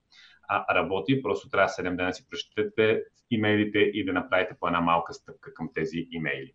А, 0.49 0.75
работи, 0.75 1.23
просто 1.23 1.49
трябва 1.49 1.69
7 1.69 1.97
дена 1.97 2.15
си 2.15 2.27
прочетете 2.31 3.03
имейлите 3.31 3.79
и 3.79 4.05
да 4.05 4.13
направите 4.13 4.55
по 4.61 4.67
една 4.67 4.81
малка 4.81 5.15
стъпка 5.15 5.55
към 5.55 5.69
тези 5.75 6.09
имейли. 6.11 6.55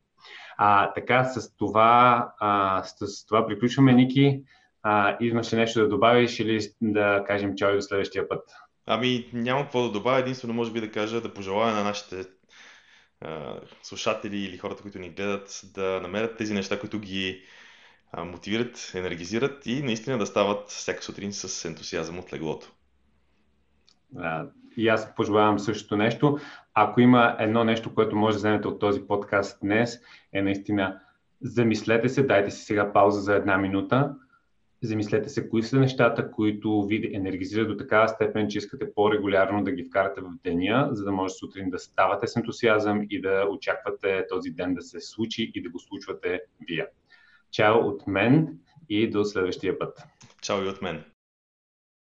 А, 0.57 0.93
така, 0.93 1.23
с 1.23 1.55
това, 1.57 2.31
а, 2.39 2.83
с 2.83 3.25
това 3.25 3.47
приключваме, 3.47 3.93
Ники. 3.93 4.43
А, 4.83 5.17
имаш 5.21 5.53
ли 5.53 5.57
нещо 5.57 5.79
да 5.79 5.87
добавиш 5.87 6.39
или 6.39 6.59
да 6.81 7.23
кажем 7.27 7.55
чао 7.55 7.71
и 7.71 7.75
до 7.75 7.81
следващия 7.81 8.29
път? 8.29 8.43
Ами, 8.85 9.29
нямам 9.33 9.63
какво 9.63 9.83
да 9.83 9.91
добавя. 9.91 10.19
Единствено, 10.19 10.53
може 10.53 10.71
би 10.71 10.81
да 10.81 10.91
кажа, 10.91 11.21
да 11.21 11.33
пожелая 11.33 11.75
на 11.75 11.83
нашите 11.83 12.25
а, 13.21 13.55
слушатели 13.83 14.37
или 14.37 14.57
хората, 14.57 14.81
които 14.81 14.99
ни 14.99 15.09
гледат, 15.09 15.61
да 15.63 15.99
намерят 16.01 16.37
тези 16.37 16.53
неща, 16.53 16.79
които 16.79 16.99
ги 16.99 17.41
а, 18.11 18.25
мотивират, 18.25 18.91
енергизират 18.95 19.65
и 19.65 19.81
наистина 19.83 20.17
да 20.17 20.25
стават 20.25 20.69
всяка 20.69 21.03
сутрин 21.03 21.33
с 21.33 21.65
ентусиазъм 21.65 22.19
от 22.19 22.33
леглото. 22.33 22.71
А, 24.17 24.45
и 24.77 24.87
аз 24.87 25.15
пожелавам 25.15 25.59
същото 25.59 25.97
нещо. 25.97 26.39
Ако 26.73 27.01
има 27.01 27.35
едно 27.39 27.63
нещо, 27.63 27.95
което 27.95 28.15
може 28.15 28.33
да 28.33 28.37
вземете 28.37 28.67
от 28.67 28.79
този 28.79 29.07
подкаст 29.07 29.59
днес, 29.61 29.99
е 30.33 30.41
наистина 30.41 30.99
замислете 31.41 32.09
се, 32.09 32.23
дайте 32.23 32.51
си 32.51 32.63
сега 32.63 32.93
пауза 32.93 33.21
за 33.21 33.35
една 33.35 33.57
минута 33.57 34.15
Замислете 34.81 35.29
се, 35.29 35.49
кои 35.49 35.63
са 35.63 35.79
нещата, 35.79 36.31
които 36.31 36.81
ви 36.83 37.11
енергизират 37.13 37.67
до 37.67 37.77
такава 37.77 38.07
степен, 38.07 38.49
че 38.49 38.57
искате 38.57 38.93
по-регулярно 38.93 39.63
да 39.63 39.71
ги 39.71 39.83
вкарате 39.83 40.21
в 40.21 40.31
деня, 40.43 40.89
за 40.91 41.03
да 41.03 41.11
може 41.11 41.33
сутрин 41.33 41.69
да 41.69 41.79
ставате 41.79 42.27
с 42.27 42.35
ентусиазъм 42.35 43.01
и 43.09 43.21
да 43.21 43.47
очаквате 43.49 44.25
този 44.29 44.49
ден 44.49 44.73
да 44.73 44.81
се 44.81 44.99
случи 45.01 45.51
и 45.55 45.61
да 45.61 45.69
го 45.69 45.79
случвате 45.79 46.41
вие. 46.67 46.87
Чао 47.51 47.87
от 47.87 48.07
мен 48.07 48.59
и 48.89 49.09
до 49.09 49.25
следващия 49.25 49.79
път. 49.79 50.03
Чао 50.41 50.63
и 50.63 50.67
от 50.67 50.81
мен. 50.81 51.03